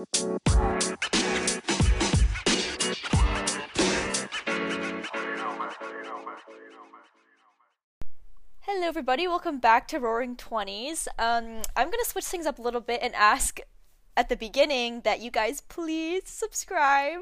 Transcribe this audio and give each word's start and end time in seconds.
Hello, 0.00 0.06
everybody. 8.82 9.28
Welcome 9.28 9.58
back 9.58 9.86
to 9.88 9.98
Roaring 9.98 10.36
Twenties. 10.36 11.06
Um, 11.18 11.60
I'm 11.76 11.90
gonna 11.90 12.04
switch 12.06 12.24
things 12.24 12.46
up 12.46 12.58
a 12.58 12.62
little 12.62 12.80
bit 12.80 13.00
and 13.02 13.14
ask 13.14 13.60
at 14.16 14.30
the 14.30 14.36
beginning 14.36 15.02
that 15.02 15.20
you 15.20 15.30
guys 15.30 15.60
please 15.60 16.22
subscribe 16.24 17.20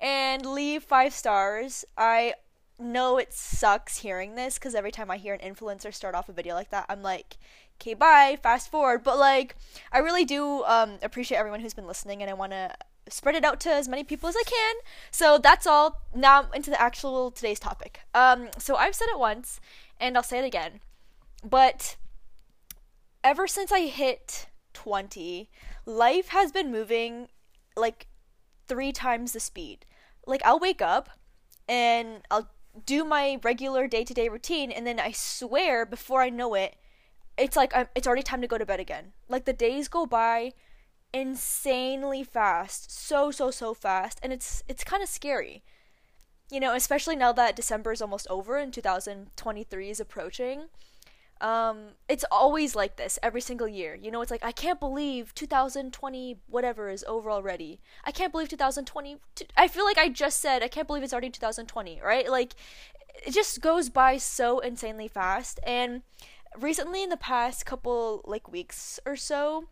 and 0.00 0.46
leave 0.46 0.82
five 0.82 1.12
stars. 1.12 1.84
I 1.98 2.34
know 2.78 3.18
it 3.18 3.34
sucks 3.34 3.98
hearing 3.98 4.34
this 4.34 4.54
because 4.54 4.74
every 4.74 4.90
time 4.90 5.10
I 5.10 5.18
hear 5.18 5.34
an 5.34 5.40
influencer 5.40 5.92
start 5.92 6.14
off 6.14 6.30
a 6.30 6.32
video 6.32 6.54
like 6.54 6.70
that, 6.70 6.86
I'm 6.88 7.02
like, 7.02 7.36
okay, 7.80 7.94
bye, 7.94 8.38
fast 8.42 8.70
forward. 8.70 9.02
But 9.04 9.18
like, 9.18 9.56
I 9.92 9.98
really 9.98 10.24
do 10.24 10.64
um, 10.64 10.98
appreciate 11.02 11.38
everyone 11.38 11.60
who's 11.60 11.74
been 11.74 11.86
listening, 11.86 12.22
and 12.22 12.30
I 12.30 12.34
want 12.34 12.52
to 12.52 12.74
spread 13.08 13.34
it 13.34 13.44
out 13.44 13.60
to 13.60 13.70
as 13.70 13.88
many 13.88 14.04
people 14.04 14.28
as 14.28 14.36
I 14.36 14.42
can. 14.44 14.76
So 15.10 15.38
that's 15.38 15.66
all. 15.66 16.02
Now 16.14 16.48
into 16.54 16.70
the 16.70 16.80
actual 16.80 17.30
today's 17.30 17.60
topic. 17.60 18.00
Um, 18.14 18.48
so 18.58 18.76
I've 18.76 18.94
said 18.94 19.08
it 19.08 19.18
once, 19.18 19.60
and 20.00 20.16
I'll 20.16 20.22
say 20.22 20.38
it 20.38 20.44
again. 20.44 20.80
But 21.42 21.96
ever 23.22 23.46
since 23.46 23.70
I 23.70 23.86
hit 23.86 24.48
20, 24.72 25.50
life 25.86 26.28
has 26.28 26.52
been 26.52 26.70
moving 26.70 27.28
like 27.76 28.06
three 28.66 28.92
times 28.92 29.32
the 29.32 29.40
speed. 29.40 29.84
Like 30.26 30.42
I'll 30.44 30.58
wake 30.58 30.80
up 30.80 31.10
and 31.68 32.22
I'll 32.30 32.50
do 32.86 33.04
my 33.04 33.38
regular 33.42 33.86
day-to-day 33.86 34.28
routine 34.28 34.72
and 34.72 34.86
then 34.86 34.98
I 34.98 35.12
swear 35.12 35.86
before 35.86 36.22
I 36.22 36.30
know 36.30 36.54
it 36.54 36.76
it's 37.36 37.56
like 37.56 37.74
I'm, 37.74 37.88
it's 37.94 38.06
already 38.06 38.22
time 38.22 38.40
to 38.40 38.46
go 38.46 38.58
to 38.58 38.66
bed 38.66 38.80
again. 38.80 39.12
Like 39.28 39.44
the 39.44 39.52
days 39.52 39.88
go 39.88 40.06
by 40.06 40.52
insanely 41.12 42.24
fast, 42.24 42.90
so 42.90 43.30
so 43.30 43.50
so 43.50 43.74
fast, 43.74 44.18
and 44.22 44.32
it's 44.32 44.62
it's 44.68 44.84
kind 44.84 45.02
of 45.02 45.08
scary. 45.08 45.62
You 46.50 46.60
know, 46.60 46.74
especially 46.74 47.16
now 47.16 47.32
that 47.32 47.56
December 47.56 47.92
is 47.92 48.02
almost 48.02 48.26
over 48.28 48.58
and 48.58 48.72
2023 48.72 49.90
is 49.90 49.98
approaching 49.98 50.66
um, 51.40 51.88
it's 52.08 52.24
always 52.30 52.74
like 52.74 52.96
this 52.96 53.18
every 53.22 53.40
single 53.40 53.68
year. 53.68 53.94
You 53.94 54.10
know, 54.10 54.22
it's 54.22 54.30
like 54.30 54.44
I 54.44 54.52
can't 54.52 54.80
believe 54.80 55.34
2020 55.34 56.38
whatever 56.46 56.88
is 56.88 57.04
over 57.06 57.30
already. 57.30 57.80
I 58.04 58.12
can't 58.12 58.32
believe 58.32 58.48
2020. 58.48 59.18
I 59.56 59.68
feel 59.68 59.84
like 59.84 59.98
I 59.98 60.08
just 60.08 60.40
said 60.40 60.62
I 60.62 60.68
can't 60.68 60.86
believe 60.86 61.02
it's 61.02 61.12
already 61.12 61.30
2020, 61.30 62.00
right? 62.02 62.30
Like 62.30 62.54
it 63.26 63.32
just 63.32 63.60
goes 63.60 63.90
by 63.90 64.16
so 64.16 64.60
insanely 64.60 65.08
fast. 65.08 65.60
And 65.64 66.02
recently, 66.58 67.02
in 67.02 67.10
the 67.10 67.16
past 67.16 67.66
couple 67.66 68.22
like 68.24 68.50
weeks 68.50 69.00
or 69.06 69.16
so, 69.16 69.64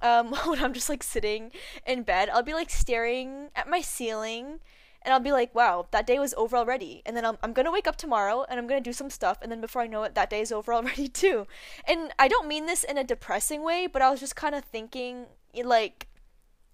um, 0.00 0.32
when 0.46 0.62
I'm 0.62 0.72
just 0.72 0.88
like 0.88 1.02
sitting 1.02 1.52
in 1.86 2.02
bed, 2.02 2.28
I'll 2.30 2.42
be 2.42 2.54
like 2.54 2.70
staring 2.70 3.50
at 3.54 3.68
my 3.68 3.80
ceiling 3.80 4.60
and 5.04 5.12
I'll 5.12 5.20
be 5.20 5.32
like, 5.32 5.54
wow, 5.54 5.86
that 5.90 6.06
day 6.06 6.18
was 6.18 6.34
over 6.34 6.56
already. 6.56 7.02
And 7.04 7.16
then 7.16 7.24
I'm, 7.24 7.38
I'm 7.42 7.52
gonna 7.52 7.72
wake 7.72 7.88
up 7.88 7.96
tomorrow 7.96 8.44
and 8.48 8.58
I'm 8.58 8.66
gonna 8.66 8.80
do 8.80 8.92
some 8.92 9.10
stuff, 9.10 9.38
and 9.42 9.50
then 9.50 9.60
before 9.60 9.82
I 9.82 9.86
know 9.86 10.04
it, 10.04 10.14
that 10.14 10.30
day 10.30 10.40
is 10.40 10.52
over 10.52 10.72
already 10.74 11.08
too. 11.08 11.46
And 11.86 12.12
I 12.18 12.28
don't 12.28 12.48
mean 12.48 12.66
this 12.66 12.84
in 12.84 12.98
a 12.98 13.04
depressing 13.04 13.62
way, 13.62 13.86
but 13.86 14.02
I 14.02 14.10
was 14.10 14.20
just 14.20 14.36
kind 14.36 14.54
of 14.54 14.64
thinking, 14.64 15.26
like, 15.64 16.08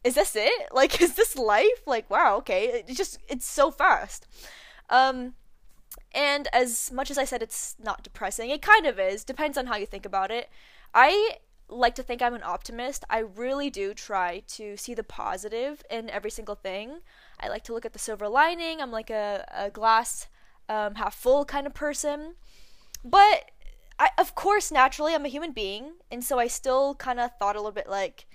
is 0.05 0.15
this 0.15 0.37
it? 0.37 0.69
Like, 0.73 1.01
is 1.01 1.15
this 1.15 1.37
life? 1.37 1.87
Like, 1.87 2.09
wow, 2.11 2.37
okay, 2.39 2.85
it's 2.87 2.97
just, 2.97 3.19
it's 3.29 3.47
so 3.47 3.71
fast. 3.71 4.27
Um, 4.91 5.35
and 6.19 6.49
as 6.53 6.91
much 6.91 7.13
as 7.13 7.17
I 7.17 7.25
said 7.25 7.45
it's 7.45 7.77
not 7.79 8.03
depressing, 8.03 8.51
it 8.51 8.61
kind 8.61 8.87
of 8.87 8.99
is, 8.99 9.23
depends 9.23 9.57
on 9.57 9.67
how 9.67 9.77
you 9.77 9.87
think 9.87 10.05
about 10.05 10.33
it. 10.33 10.51
I 10.93 11.37
like 11.69 11.95
to 11.95 12.03
think 12.03 12.21
I'm 12.21 12.35
an 12.35 12.43
optimist. 12.43 13.05
I 13.09 13.19
really 13.21 13.71
do 13.71 13.95
try 13.95 14.43
to 14.49 14.77
see 14.77 14.95
the 14.95 15.05
positive 15.05 15.85
in 15.89 16.11
every 16.11 16.33
single 16.33 16.57
thing. 16.57 17.03
I 17.39 17.49
like 17.49 17.63
to 17.65 17.73
look 17.73 17.87
at 17.87 17.93
the 17.93 18.01
silver 18.01 18.27
lining. 18.27 18.81
I'm 18.81 18.91
like 18.91 19.11
a, 19.11 19.45
a 19.57 19.71
glass 19.71 20.27
um, 20.69 20.97
half 20.97 21.15
full 21.15 21.45
kind 21.45 21.69
of 21.69 21.75
person. 21.75 22.35
But 23.05 23.53
I, 24.01 24.09
of 24.19 24.35
course, 24.35 24.73
naturally, 24.73 25.15
I'm 25.15 25.25
a 25.25 25.29
human 25.29 25.53
being, 25.53 25.93
and 26.11 26.25
so 26.25 26.41
I 26.41 26.49
still 26.49 26.97
kind 26.97 27.21
of 27.21 27.31
thought 27.39 27.55
a 27.55 27.61
little 27.61 27.71
bit 27.71 27.89
like, 27.89 28.27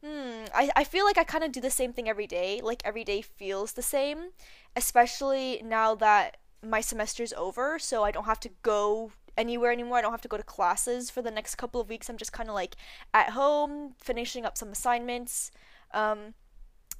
hmm, 0.00 0.44
I, 0.54 0.70
I 0.76 0.84
feel 0.84 1.04
like 1.04 1.18
I 1.18 1.24
kind 1.24 1.42
of 1.42 1.50
do 1.50 1.60
the 1.60 1.70
same 1.70 1.92
thing 1.92 2.08
every 2.08 2.28
day. 2.28 2.60
Like 2.62 2.82
every 2.84 3.02
day 3.02 3.20
feels 3.20 3.72
the 3.72 3.82
same, 3.82 4.30
especially 4.76 5.60
now 5.64 5.96
that 5.96 6.36
my 6.62 6.80
semester's 6.80 7.32
over, 7.32 7.78
so 7.78 8.04
I 8.04 8.10
don't 8.10 8.24
have 8.24 8.40
to 8.40 8.50
go 8.62 9.12
anywhere 9.36 9.72
anymore. 9.72 9.98
I 9.98 10.02
don't 10.02 10.12
have 10.12 10.20
to 10.22 10.28
go 10.28 10.36
to 10.36 10.42
classes 10.42 11.10
for 11.10 11.22
the 11.22 11.30
next 11.30 11.56
couple 11.56 11.80
of 11.80 11.88
weeks. 11.88 12.08
I'm 12.08 12.16
just 12.16 12.32
kind 12.32 12.48
of 12.48 12.54
like 12.54 12.76
at 13.12 13.30
home, 13.30 13.94
finishing 13.98 14.44
up 14.44 14.56
some 14.56 14.70
assignments. 14.70 15.50
Um, 15.92 16.34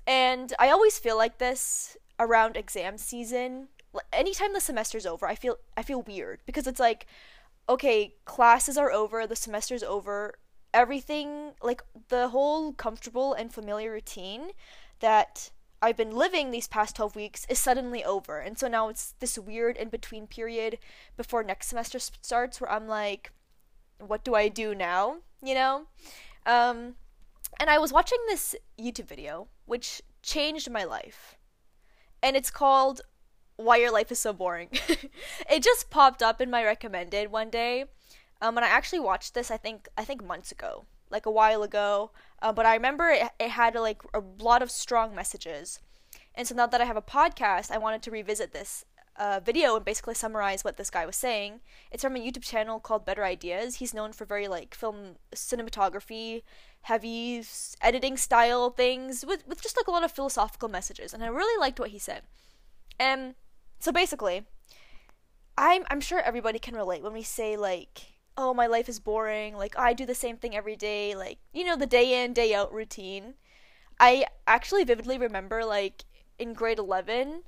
and 0.07 0.53
I 0.59 0.69
always 0.71 0.99
feel 0.99 1.17
like 1.17 1.39
this 1.39 1.97
around 2.19 2.57
exam 2.57 2.99
season. 2.99 3.69
Anytime 4.13 4.53
the 4.53 4.61
semester's 4.61 5.07
over, 5.07 5.27
I 5.27 5.35
feel 5.35 5.57
I 5.77 5.83
feel 5.83 6.03
weird 6.03 6.41
because 6.47 6.67
it's 6.67 6.81
like, 6.81 7.07
okay, 7.69 8.15
classes 8.25 8.77
are 8.77 8.91
over, 8.91 9.27
the 9.27 9.37
semester's 9.37 9.83
over, 9.83 10.35
everything 10.75 11.53
like 11.63 11.83
the 12.09 12.29
whole 12.29 12.73
comfortable 12.73 13.35
and 13.35 13.53
familiar 13.53 13.93
routine 13.93 14.51
that 15.01 15.51
I've 15.83 15.97
been 15.97 16.13
living 16.15 16.51
these 16.53 16.69
past 16.69 16.95
12 16.95 17.17
weeks 17.17 17.45
is 17.49 17.59
suddenly 17.59 18.05
over. 18.05 18.39
And 18.39 18.57
so 18.57 18.69
now 18.69 18.89
it's 18.89 19.15
this 19.19 19.37
weird 19.37 19.77
in 19.77 19.89
between 19.89 20.29
period 20.29 20.79
before 21.17 21.43
next 21.43 21.67
semester 21.67 21.99
starts 21.99 22.61
where 22.61 22.71
I'm 22.71 22.87
like, 22.87 23.33
what 23.99 24.25
do 24.25 24.37
I 24.37 24.47
do 24.49 24.77
now? 24.77 25.17
You 25.43 25.55
know? 25.55 25.87
Um, 26.47 26.95
and 27.59 27.69
I 27.69 27.79
was 27.79 27.93
watching 27.93 28.19
this 28.29 28.55
YouTube 28.81 29.09
video, 29.09 29.49
which 29.67 30.01
changed 30.23 30.71
my 30.71 30.85
life. 30.85 31.37
And 32.23 32.37
it's 32.37 32.51
called 32.51 33.01
Why 33.57 33.79
Your 33.79 33.91
Life 33.91 34.13
is 34.13 34.21
So 34.21 34.33
Boring. 34.33 34.69
it 35.51 35.63
just 35.65 35.91
popped 35.91 36.23
up 36.23 36.41
in 36.41 36.49
my 36.49 36.65
recommended 36.65 37.33
one 37.33 37.51
day. 37.51 37.87
Um, 38.41 38.57
and 38.57 38.65
I 38.65 38.69
actually 38.69 39.01
watched 39.01 39.35
this, 39.35 39.51
I 39.51 39.57
think, 39.57 39.89
I 39.99 40.05
think 40.05 40.25
months 40.25 40.53
ago, 40.53 40.85
like 41.11 41.27
a 41.27 41.31
while 41.31 41.65
ago. 41.65 42.13
Uh, 42.43 42.53
but 42.53 42.67
I 42.67 42.75
remember 42.75 43.09
it, 43.09 43.29
it 43.39 43.51
had 43.51 43.75
like 43.77 44.03
a 44.13 44.21
lot 44.41 44.63
of 44.63 44.71
strong 44.71 45.15
messages. 45.15 45.79
And 46.35 46.47
so 46.47 46.55
now 46.55 46.67
that 46.67 46.81
I 46.81 46.85
have 46.85 46.97
a 46.97 47.03
podcast, 47.03 47.71
I 47.71 47.79
wanted 47.79 48.03
to 48.03 48.11
revisit 48.11 48.53
this 48.53 48.85
uh, 49.17 49.41
video 49.45 49.77
and 49.77 49.85
basically 49.85 50.15
summarize 50.15 50.65
what 50.65 50.77
this 50.77 50.91
guy 50.91 51.07
was 51.07 51.17
saying. 51.17 51.61
It's 51.91 52.03
from 52.03 52.17
a 52.17 52.19
YouTube 52.19 52.43
channel 52.43 52.81
called 52.81 53.05
Better 53.05 53.25
Ideas. 53.25 53.77
He's 53.77 53.95
known 53.95 54.13
for 54.13 54.25
very 54.25 54.49
like 54.49 54.75
film 54.75 55.17
cinematography, 55.35 56.43
heavy 56.83 57.45
editing 57.81 58.17
style 58.17 58.71
things 58.71 59.25
with 59.25 59.47
with 59.47 59.63
just 59.63 59.77
like 59.77 59.87
a 59.87 59.91
lot 59.91 60.05
of 60.05 60.11
philosophical 60.11 60.69
messages, 60.69 61.15
and 61.15 61.23
I 61.23 61.29
really 61.29 61.61
liked 61.61 61.79
what 61.79 61.91
he 61.91 61.99
said. 61.99 62.23
And 62.99 63.35
so 63.79 63.93
basically, 63.93 64.47
I'm 65.59 65.85
I'm 65.91 66.01
sure 66.01 66.21
everybody 66.21 66.59
can 66.59 66.75
relate 66.75 67.03
when 67.03 67.13
we 67.13 67.23
say 67.23 67.57
like, 67.57 68.12
"Oh, 68.37 68.55
my 68.55 68.67
life 68.67 68.89
is 68.89 69.01
boring. 69.01 69.57
Like 69.57 69.79
I 69.79 69.93
do 69.93 70.07
the 70.07 70.15
same 70.15 70.37
thing 70.37 70.57
every 70.57 70.77
day. 70.77 71.15
Like 71.15 71.39
you 71.53 71.65
know 71.65 71.77
the 71.77 71.87
day 71.87 72.23
in 72.23 72.33
day 72.33 72.55
out 72.55 72.73
routine." 72.73 73.35
I 74.01 74.25
actually 74.47 74.85
vividly 74.85 75.19
remember 75.19 75.65
like 75.65 76.05
in 76.39 76.55
grade 76.55 76.79
eleven 76.79 77.45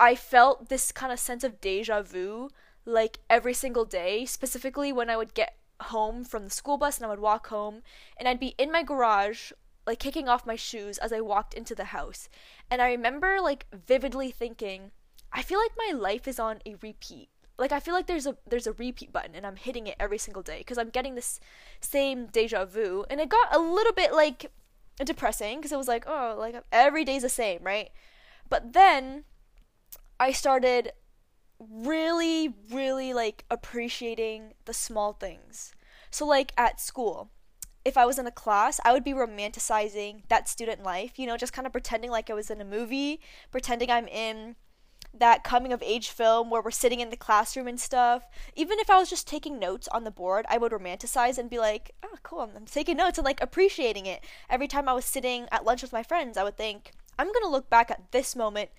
I 0.00 0.16
felt 0.16 0.68
this 0.68 0.90
kind 0.92 1.12
of 1.12 1.20
sense 1.20 1.44
of 1.44 1.60
deja 1.60 2.02
vu 2.02 2.50
like 2.84 3.20
every 3.30 3.54
single 3.54 3.84
day, 3.84 4.26
specifically 4.26 4.92
when 4.92 5.08
I 5.08 5.16
would 5.16 5.34
get 5.34 5.56
home 5.80 6.24
from 6.24 6.44
the 6.44 6.50
school 6.50 6.76
bus 6.76 6.98
and 6.98 7.06
I 7.06 7.08
would 7.08 7.20
walk 7.20 7.48
home 7.48 7.82
and 8.16 8.28
I'd 8.28 8.40
be 8.40 8.54
in 8.58 8.72
my 8.72 8.82
garage 8.82 9.52
like 9.86 9.98
kicking 9.98 10.28
off 10.28 10.46
my 10.46 10.56
shoes 10.56 10.98
as 10.98 11.12
I 11.12 11.20
walked 11.20 11.54
into 11.54 11.74
the 11.74 11.86
house. 11.86 12.28
And 12.70 12.82
I 12.82 12.88
remember 12.88 13.38
like 13.40 13.66
vividly 13.72 14.30
thinking, 14.30 14.90
I 15.32 15.42
feel 15.42 15.58
like 15.58 15.72
my 15.76 15.96
life 15.96 16.26
is 16.26 16.38
on 16.38 16.60
a 16.66 16.76
repeat. 16.76 17.28
Like 17.58 17.72
I 17.72 17.80
feel 17.80 17.94
like 17.94 18.06
there's 18.06 18.26
a 18.26 18.36
there's 18.46 18.66
a 18.66 18.72
repeat 18.72 19.12
button 19.12 19.34
and 19.34 19.46
I'm 19.46 19.56
hitting 19.56 19.86
it 19.86 19.96
every 20.00 20.18
single 20.18 20.42
day 20.42 20.58
because 20.58 20.78
I'm 20.78 20.90
getting 20.90 21.14
this 21.14 21.38
same 21.80 22.26
deja 22.26 22.64
vu 22.64 23.04
and 23.08 23.20
it 23.20 23.28
got 23.28 23.54
a 23.54 23.58
little 23.58 23.92
bit 23.92 24.12
like 24.12 24.50
depressing 25.04 25.58
because 25.58 25.72
it 25.72 25.78
was 25.78 25.88
like, 25.88 26.04
oh, 26.06 26.36
like 26.38 26.56
every 26.72 27.04
day's 27.04 27.22
the 27.22 27.28
same, 27.28 27.60
right? 27.62 27.90
But 28.48 28.72
then 28.72 29.24
I 30.20 30.32
started 30.32 30.92
really, 31.58 32.54
really 32.70 33.12
like 33.12 33.44
appreciating 33.50 34.54
the 34.64 34.74
small 34.74 35.12
things. 35.12 35.74
So, 36.10 36.26
like 36.26 36.52
at 36.56 36.80
school, 36.80 37.30
if 37.84 37.96
I 37.96 38.06
was 38.06 38.18
in 38.18 38.26
a 38.26 38.32
class, 38.32 38.80
I 38.84 38.92
would 38.92 39.04
be 39.04 39.12
romanticizing 39.12 40.22
that 40.28 40.48
student 40.48 40.82
life, 40.82 41.18
you 41.18 41.26
know, 41.26 41.36
just 41.36 41.52
kind 41.52 41.66
of 41.66 41.72
pretending 41.72 42.10
like 42.10 42.30
I 42.30 42.34
was 42.34 42.50
in 42.50 42.60
a 42.60 42.64
movie, 42.64 43.20
pretending 43.50 43.90
I'm 43.90 44.08
in 44.08 44.56
that 45.18 45.44
coming 45.44 45.72
of 45.72 45.82
age 45.82 46.10
film 46.10 46.50
where 46.50 46.62
we're 46.62 46.70
sitting 46.70 47.00
in 47.00 47.10
the 47.10 47.16
classroom 47.16 47.68
and 47.68 47.78
stuff. 47.78 48.28
Even 48.54 48.78
if 48.78 48.90
I 48.90 48.98
was 48.98 49.10
just 49.10 49.28
taking 49.28 49.58
notes 49.58 49.88
on 49.88 50.04
the 50.04 50.10
board, 50.10 50.44
I 50.48 50.58
would 50.58 50.72
romanticize 50.72 51.38
and 51.38 51.48
be 51.48 51.58
like, 51.58 51.92
oh, 52.02 52.16
cool, 52.22 52.40
I'm 52.40 52.64
taking 52.66 52.96
notes 52.96 53.18
and 53.18 53.24
like 53.24 53.42
appreciating 53.42 54.06
it. 54.06 54.24
Every 54.50 54.68
time 54.68 54.88
I 54.88 54.92
was 54.92 55.04
sitting 55.04 55.46
at 55.52 55.64
lunch 55.64 55.82
with 55.82 55.92
my 55.92 56.02
friends, 56.02 56.36
I 56.36 56.44
would 56.44 56.56
think, 56.56 56.92
I'm 57.18 57.32
gonna 57.32 57.48
look 57.48 57.70
back 57.70 57.90
at 57.90 58.10
this 58.12 58.34
moment 58.34 58.70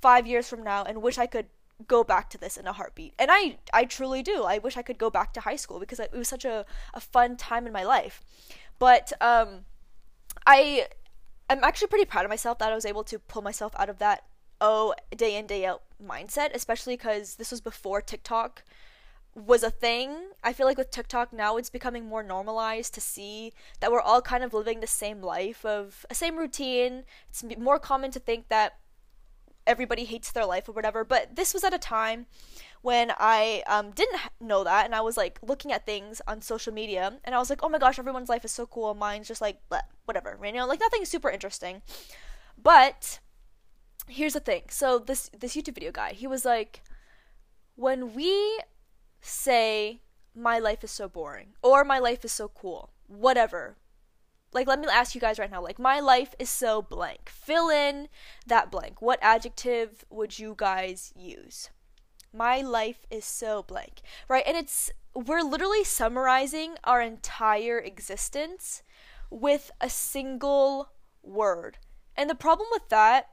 five 0.00 0.26
years 0.26 0.48
from 0.48 0.62
now 0.62 0.82
and 0.82 1.02
wish 1.02 1.18
I 1.18 1.26
could 1.26 1.46
go 1.86 2.04
back 2.04 2.30
to 2.30 2.38
this 2.38 2.56
in 2.56 2.66
a 2.66 2.72
heartbeat. 2.72 3.14
And 3.18 3.30
I, 3.30 3.58
I 3.72 3.84
truly 3.84 4.22
do. 4.22 4.44
I 4.44 4.58
wish 4.58 4.76
I 4.76 4.82
could 4.82 4.98
go 4.98 5.10
back 5.10 5.32
to 5.34 5.40
high 5.40 5.56
school 5.56 5.80
because 5.80 6.00
it 6.00 6.12
was 6.12 6.28
such 6.28 6.44
a, 6.44 6.64
a 6.92 7.00
fun 7.00 7.36
time 7.36 7.66
in 7.66 7.72
my 7.72 7.84
life. 7.84 8.20
But 8.78 9.12
um, 9.20 9.64
I 10.46 10.86
I'm 11.48 11.62
actually 11.62 11.88
pretty 11.88 12.06
proud 12.06 12.24
of 12.24 12.30
myself 12.30 12.58
that 12.58 12.72
I 12.72 12.74
was 12.74 12.86
able 12.86 13.04
to 13.04 13.18
pull 13.18 13.42
myself 13.42 13.72
out 13.78 13.88
of 13.88 13.98
that 13.98 14.24
oh 14.64 14.94
day 15.14 15.36
in 15.36 15.46
day 15.46 15.66
out 15.66 15.82
mindset, 16.02 16.54
especially 16.54 16.96
because 16.96 17.36
this 17.36 17.50
was 17.50 17.60
before 17.60 18.00
TikTok 18.00 18.64
was 19.34 19.62
a 19.62 19.70
thing. 19.70 20.16
I 20.42 20.52
feel 20.52 20.66
like 20.66 20.78
with 20.78 20.90
TikTok 20.90 21.32
now 21.32 21.56
it's 21.56 21.70
becoming 21.70 22.06
more 22.06 22.22
normalized 22.22 22.94
to 22.94 23.00
see 23.00 23.52
that 23.80 23.92
we're 23.92 24.00
all 24.00 24.22
kind 24.22 24.42
of 24.42 24.54
living 24.54 24.80
the 24.80 24.86
same 24.86 25.20
life 25.20 25.64
of 25.66 26.06
a 26.08 26.14
same 26.14 26.36
routine. 26.36 27.04
It's 27.28 27.44
more 27.58 27.78
common 27.78 28.10
to 28.12 28.18
think 28.18 28.48
that 28.48 28.78
everybody 29.66 30.04
hates 30.04 30.30
their 30.32 30.46
life 30.46 30.68
or 30.68 30.72
whatever, 30.72 31.04
but 31.04 31.36
this 31.36 31.52
was 31.52 31.64
at 31.64 31.74
a 31.74 31.78
time 31.78 32.26
when 32.82 33.12
I 33.18 33.62
um, 33.66 33.90
didn't 33.90 34.20
know 34.40 34.62
that 34.64 34.84
and 34.84 34.94
I 34.94 35.00
was 35.00 35.16
like 35.16 35.38
looking 35.42 35.72
at 35.72 35.86
things 35.86 36.20
on 36.28 36.40
social 36.40 36.72
media 36.72 37.18
and 37.24 37.34
I 37.34 37.38
was 37.38 37.50
like, 37.50 37.62
oh 37.62 37.68
my 37.68 37.78
gosh, 37.78 37.98
everyone's 37.98 38.28
life 38.28 38.44
is 38.44 38.52
so 38.52 38.66
cool. 38.66 38.94
Mine's 38.94 39.28
just 39.28 39.40
like, 39.40 39.58
bleh, 39.70 39.80
whatever, 40.04 40.38
you 40.42 40.52
know, 40.52 40.66
like 40.66 40.80
nothing 40.80 41.04
super 41.04 41.30
interesting. 41.30 41.82
But 42.62 43.18
here's 44.08 44.34
the 44.34 44.40
thing. 44.40 44.64
So 44.68 44.98
this 44.98 45.30
this 45.38 45.56
YouTube 45.56 45.74
video 45.74 45.92
guy, 45.92 46.12
he 46.12 46.26
was 46.26 46.44
like, 46.44 46.82
when 47.76 48.14
we 48.14 48.60
say 49.20 50.02
my 50.34 50.58
life 50.58 50.84
is 50.84 50.90
so 50.90 51.08
boring 51.08 51.54
or 51.62 51.84
my 51.84 51.98
life 51.98 52.24
is 52.24 52.32
so 52.32 52.48
cool, 52.48 52.90
whatever. 53.06 53.76
Like 54.52 54.68
let 54.68 54.78
me 54.78 54.86
ask 54.90 55.14
you 55.14 55.20
guys 55.20 55.38
right 55.38 55.50
now, 55.50 55.62
like 55.62 55.78
my 55.78 56.00
life 56.00 56.34
is 56.38 56.50
so 56.50 56.80
blank. 56.82 57.28
Fill 57.28 57.68
in 57.68 58.08
that 58.46 58.70
blank. 58.70 59.02
What 59.02 59.18
adjective 59.20 60.04
would 60.10 60.38
you 60.38 60.54
guys 60.56 61.12
use? 61.16 61.70
my 62.34 62.60
life 62.60 63.06
is 63.10 63.24
so 63.24 63.62
blank, 63.62 64.02
right? 64.28 64.42
And 64.46 64.56
it's, 64.56 64.90
we're 65.14 65.42
literally 65.42 65.84
summarizing 65.84 66.74
our 66.82 67.00
entire 67.00 67.78
existence 67.78 68.82
with 69.30 69.70
a 69.80 69.88
single 69.88 70.90
word. 71.22 71.78
And 72.16 72.28
the 72.28 72.34
problem 72.34 72.68
with 72.72 72.88
that 72.88 73.28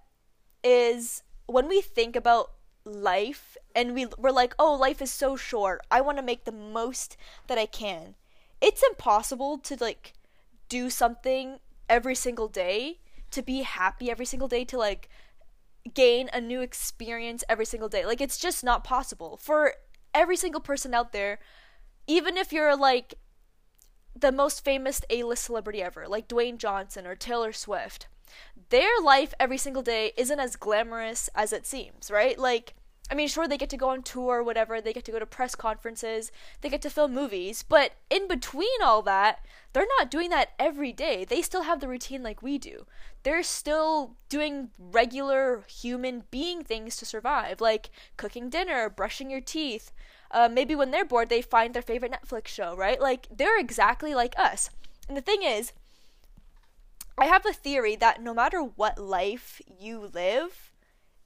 is 0.63 1.23
when 1.47 1.67
we 1.67 1.81
think 1.81 2.15
about 2.15 2.51
life 2.83 3.57
and 3.75 3.93
we 3.93 4.07
we're 4.17 4.31
like, 4.31 4.55
"Oh, 4.57 4.73
life 4.73 5.01
is 5.01 5.11
so 5.11 5.35
short. 5.35 5.81
I 5.91 6.01
want 6.01 6.17
to 6.17 6.23
make 6.23 6.45
the 6.45 6.51
most 6.51 7.17
that 7.47 7.57
I 7.57 7.65
can." 7.65 8.15
It's 8.59 8.83
impossible 8.83 9.57
to 9.59 9.77
like 9.79 10.13
do 10.69 10.89
something 10.89 11.59
every 11.89 12.15
single 12.15 12.47
day, 12.47 12.99
to 13.31 13.41
be 13.41 13.61
happy 13.63 14.09
every 14.09 14.25
single 14.25 14.47
day, 14.47 14.63
to 14.65 14.77
like 14.77 15.09
gain 15.93 16.29
a 16.33 16.39
new 16.39 16.61
experience 16.61 17.43
every 17.49 17.65
single 17.65 17.89
day. 17.89 18.05
Like 18.05 18.21
it's 18.21 18.37
just 18.37 18.63
not 18.63 18.83
possible 18.83 19.37
for 19.37 19.73
every 20.13 20.35
single 20.35 20.61
person 20.61 20.93
out 20.93 21.11
there, 21.11 21.39
even 22.07 22.37
if 22.37 22.53
you're 22.53 22.75
like 22.75 23.15
the 24.15 24.31
most 24.31 24.63
famous 24.63 25.01
A-list 25.09 25.45
celebrity 25.45 25.81
ever, 25.81 26.07
like 26.07 26.27
Dwayne 26.27 26.57
Johnson 26.57 27.07
or 27.07 27.15
Taylor 27.15 27.51
Swift. 27.51 28.07
Their 28.69 28.99
life 29.03 29.33
every 29.39 29.57
single 29.57 29.83
day 29.83 30.13
isn't 30.17 30.39
as 30.39 30.55
glamorous 30.55 31.29
as 31.35 31.53
it 31.53 31.65
seems, 31.65 32.09
right? 32.09 32.37
Like 32.37 32.73
I 33.11 33.13
mean, 33.13 33.27
sure, 33.27 33.45
they 33.45 33.57
get 33.57 33.69
to 33.71 33.77
go 33.77 33.89
on 33.89 34.03
tour 34.03 34.37
or 34.37 34.43
whatever, 34.43 34.79
they 34.79 34.93
get 34.93 35.03
to 35.03 35.11
go 35.11 35.19
to 35.19 35.25
press 35.25 35.53
conferences, 35.53 36.31
they 36.61 36.69
get 36.69 36.81
to 36.83 36.89
film 36.89 37.13
movies, 37.13 37.61
but 37.61 37.91
in 38.09 38.29
between 38.29 38.81
all 38.81 39.01
that, 39.01 39.45
they're 39.73 39.85
not 39.99 40.09
doing 40.09 40.29
that 40.29 40.51
every 40.57 40.93
day. 40.93 41.25
They 41.25 41.41
still 41.41 41.63
have 41.63 41.81
the 41.81 41.89
routine 41.89 42.23
like 42.23 42.41
we 42.41 42.57
do. 42.57 42.85
They're 43.23 43.43
still 43.43 44.15
doing 44.29 44.69
regular 44.79 45.65
human 45.67 46.23
being 46.31 46.63
things 46.63 46.95
to 46.97 47.05
survive, 47.05 47.59
like 47.59 47.89
cooking 48.15 48.49
dinner, 48.49 48.89
brushing 48.89 49.29
your 49.29 49.41
teeth. 49.41 49.91
Uh, 50.31 50.47
maybe 50.49 50.73
when 50.73 50.91
they're 50.91 51.03
bored, 51.03 51.27
they 51.27 51.41
find 51.41 51.73
their 51.73 51.81
favorite 51.81 52.13
Netflix 52.13 52.47
show, 52.47 52.77
right? 52.77 53.01
Like, 53.01 53.27
they're 53.29 53.59
exactly 53.59 54.15
like 54.15 54.39
us. 54.39 54.69
And 55.09 55.17
the 55.17 55.21
thing 55.21 55.43
is, 55.43 55.73
I 57.17 57.25
have 57.25 57.45
a 57.45 57.53
theory 57.53 57.95
that 57.97 58.21
no 58.21 58.33
matter 58.33 58.61
what 58.61 58.97
life 58.97 59.61
you 59.79 60.09
live, 60.13 60.73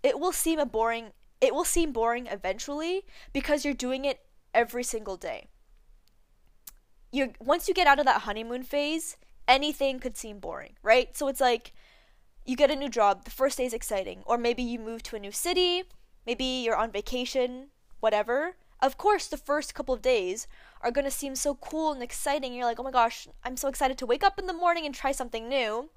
it 0.03 0.19
will 0.19 0.31
seem 0.31 0.59
a 0.59 0.65
boring 0.65 1.11
it 1.41 1.53
will 1.53 1.65
seem 1.65 1.91
boring 1.91 2.27
eventually 2.27 3.03
because 3.33 3.65
you're 3.65 3.73
doing 3.73 4.05
it 4.05 4.25
every 4.53 4.83
single 4.83 5.17
day. 5.17 5.47
You 7.11 7.33
once 7.39 7.67
you 7.67 7.73
get 7.73 7.87
out 7.87 7.99
of 7.99 8.05
that 8.05 8.21
honeymoon 8.21 8.63
phase, 8.63 9.17
anything 9.47 9.99
could 9.99 10.17
seem 10.17 10.39
boring, 10.39 10.73
right? 10.81 11.15
So 11.15 11.27
it's 11.27 11.41
like 11.41 11.73
you 12.45 12.55
get 12.55 12.71
a 12.71 12.75
new 12.75 12.89
job, 12.89 13.25
the 13.25 13.31
first 13.31 13.57
day 13.57 13.65
is 13.65 13.73
exciting, 13.73 14.23
or 14.25 14.37
maybe 14.37 14.63
you 14.63 14.79
move 14.79 15.03
to 15.03 15.15
a 15.15 15.19
new 15.19 15.31
city, 15.31 15.83
maybe 16.25 16.45
you're 16.45 16.75
on 16.75 16.91
vacation, 16.91 17.67
whatever. 17.99 18.55
Of 18.81 18.97
course, 18.97 19.27
the 19.27 19.37
first 19.37 19.73
couple 19.73 19.95
of 19.95 20.01
days 20.01 20.47
are 20.81 20.91
going 20.91 21.05
to 21.05 21.11
seem 21.11 21.35
so 21.35 21.55
cool 21.55 21.91
and 21.91 22.03
exciting. 22.03 22.53
You're 22.53 22.65
like, 22.65 22.79
"Oh 22.79 22.83
my 22.83 22.91
gosh, 22.91 23.27
I'm 23.43 23.57
so 23.57 23.67
excited 23.67 23.97
to 23.97 24.05
wake 24.05 24.23
up 24.23 24.37
in 24.37 24.47
the 24.47 24.53
morning 24.53 24.85
and 24.85 24.93
try 24.93 25.11
something 25.11 25.47
new." 25.47 25.89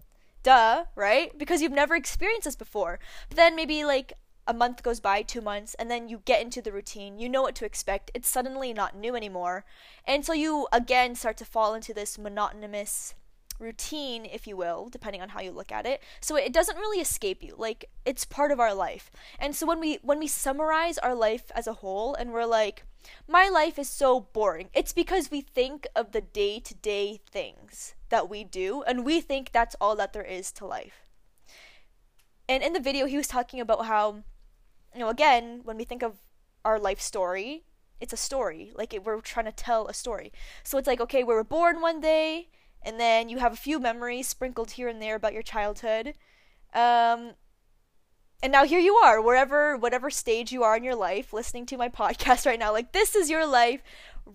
Duh, 0.43 0.85
right? 0.95 1.37
Because 1.37 1.61
you've 1.61 1.73
never 1.73 1.95
experienced 1.97 2.45
this 2.45 2.57
before. 2.57 2.99
But 3.29 3.37
then 3.37 3.57
maybe 3.57 3.85
like 3.85 4.13
a 4.47 4.55
month 4.55 4.83
goes 4.83 4.99
by, 4.99 5.21
two 5.21 5.43
months, 5.43 5.75
and 5.75 5.91
then 5.91 6.09
you 6.09 6.23
get 6.25 6.41
into 6.41 6.63
the 6.63 6.73
routine. 6.73 7.19
You 7.19 7.29
know 7.29 7.43
what 7.43 7.55
to 7.57 7.67
expect. 7.67 8.11
It's 8.15 8.29
suddenly 8.29 8.73
not 8.73 8.97
new 8.97 9.15
anymore. 9.15 9.65
And 10.07 10.25
so 10.25 10.33
you 10.33 10.67
again 10.73 11.15
start 11.15 11.37
to 11.39 11.45
fall 11.45 11.75
into 11.75 11.93
this 11.93 12.17
monotonous 12.17 13.15
routine, 13.59 14.25
if 14.25 14.47
you 14.47 14.57
will, 14.57 14.89
depending 14.89 15.23
on 15.23 15.31
how 15.31 15.41
you 15.41 15.51
look 15.51 15.73
at 15.73 15.87
it. 15.87 16.03
So 16.21 16.37
it 16.37 16.53
doesn't 16.53 16.77
really 16.77 17.01
escape 17.01 17.43
you. 17.43 17.55
Like 17.57 17.87
it's 18.05 18.25
part 18.25 18.51
of 18.51 18.61
our 18.61 18.75
life. 18.75 19.11
And 19.39 19.55
so 19.55 19.67
when 19.67 19.81
we 19.81 19.99
when 20.03 20.19
we 20.19 20.27
summarize 20.27 20.99
our 20.99 21.15
life 21.15 21.51
as 21.55 21.67
a 21.67 21.75
whole 21.75 22.15
and 22.15 22.33
we're 22.33 22.45
like, 22.45 22.85
my 23.27 23.49
life 23.49 23.79
is 23.79 23.89
so 23.89 24.21
boring. 24.21 24.71
It's 24.75 24.93
because 24.93 25.31
we 25.31 25.41
think 25.41 25.87
of 25.95 26.13
the 26.13 26.21
day-to-day 26.21 27.21
things 27.31 27.95
that 28.09 28.29
we 28.29 28.45
do 28.45 28.83
and 28.83 29.05
we 29.05 29.21
think 29.21 29.53
that's 29.53 29.77
all 29.81 29.97
that 29.97 30.13
there 30.13 30.23
is 30.23 30.53
to 30.53 30.67
life. 30.67 31.09
And 32.49 32.63
in 32.63 32.73
the 32.73 32.81
video 32.81 33.07
he 33.07 33.17
was 33.17 33.29
talking 33.29 33.61
about 33.61 33.87
how 33.87 34.23
you 34.95 35.01
know, 35.01 35.09
again, 35.09 35.61
when 35.65 35.77
we 35.77 35.85
think 35.85 36.03
of 36.03 36.15
our 36.65 36.79
life 36.79 37.01
story, 37.01 37.65
it's 38.01 38.13
a 38.13 38.17
story. 38.17 38.73
Like 38.75 38.95
it, 38.95 39.05
we're 39.05 39.21
trying 39.21 39.47
to 39.47 39.53
tell 39.53 39.87
a 39.87 39.95
story. 39.95 40.33
So 40.63 40.79
it's 40.79 40.87
like, 40.87 41.01
okay, 41.01 41.25
we 41.25 41.35
were 41.35 41.45
born 41.45 41.81
one 41.81 42.01
day, 42.01 42.49
and 42.83 42.99
then 42.99 43.29
you 43.29 43.39
have 43.39 43.53
a 43.53 43.57
few 43.57 43.79
memories 43.79 44.29
sprinkled 44.29 44.73
here 44.73 44.89
and 44.89 45.01
there 45.01 45.17
about 45.17 45.33
your 45.33 45.43
childhood. 45.43 46.15
Um, 46.75 47.33
and 48.43 48.53
now 48.53 48.65
here 48.65 48.79
you 48.79 48.95
are, 48.97 49.21
wherever, 49.21 49.77
whatever 49.77 50.11
stage 50.11 50.53
you 50.53 50.63
are 50.63 50.77
in 50.77 50.85
your 50.85 50.95
life, 50.95 51.33
listening 51.33 51.67
to 51.67 51.77
my 51.77 51.89
podcast 51.89 52.47
right 52.47 52.59
now. 52.59 52.73
Like 52.73 52.93
this 52.93 53.15
is 53.15 53.31
your 53.31 53.47
life 53.47 53.83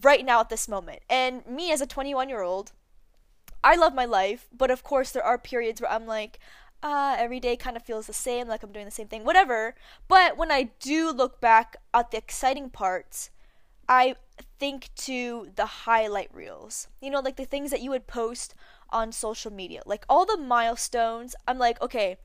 right 0.02 0.26
now 0.26 0.40
at 0.42 0.50
this 0.50 0.68
moment. 0.68 1.00
And 1.10 1.46
me 1.46 1.72
as 1.72 1.82
a 1.82 1.88
21 1.88 2.30
year 2.30 2.42
old, 2.42 2.74
I 3.64 3.76
love 3.76 3.94
my 3.94 4.06
life, 4.06 4.50
but 4.56 4.72
of 4.72 4.84
course 4.84 5.12
there 5.12 5.24
are 5.24 5.38
periods 5.38 5.80
where 5.80 5.92
I'm 5.92 6.06
like, 6.06 6.40
uh, 6.82 7.16
every 7.18 7.40
day 7.40 7.56
kind 7.56 7.78
of 7.78 7.84
feels 7.84 8.08
the 8.08 8.14
same, 8.14 8.50
like 8.50 8.62
I'm 8.62 8.74
doing 8.74 8.86
the 8.86 8.92
same 8.92 9.08
thing, 9.08 9.24
whatever. 9.24 9.74
But 10.10 10.36
when 10.36 10.52
I 10.52 10.72
do 10.82 11.12
look 11.12 11.40
back 11.40 11.78
at 11.94 12.12
the 12.12 12.18
exciting 12.18 12.70
parts, 12.70 13.30
I 13.88 14.16
think 14.60 14.90
to 14.96 15.50
the 15.56 15.66
highlight 15.66 16.34
reels. 16.34 16.88
You 17.02 17.10
know, 17.10 17.20
like 17.20 17.36
the 17.36 17.46
things 17.46 17.72
that 17.72 17.82
you 17.82 17.90
would 17.92 18.08
post 18.08 18.56
on 18.90 19.12
social 19.12 19.52
media. 19.52 19.82
Like 19.86 20.06
all 20.08 20.26
the 20.26 20.38
milestones, 20.38 21.36
I'm 21.48 21.58
like, 21.58 21.82
okay, 21.82 22.18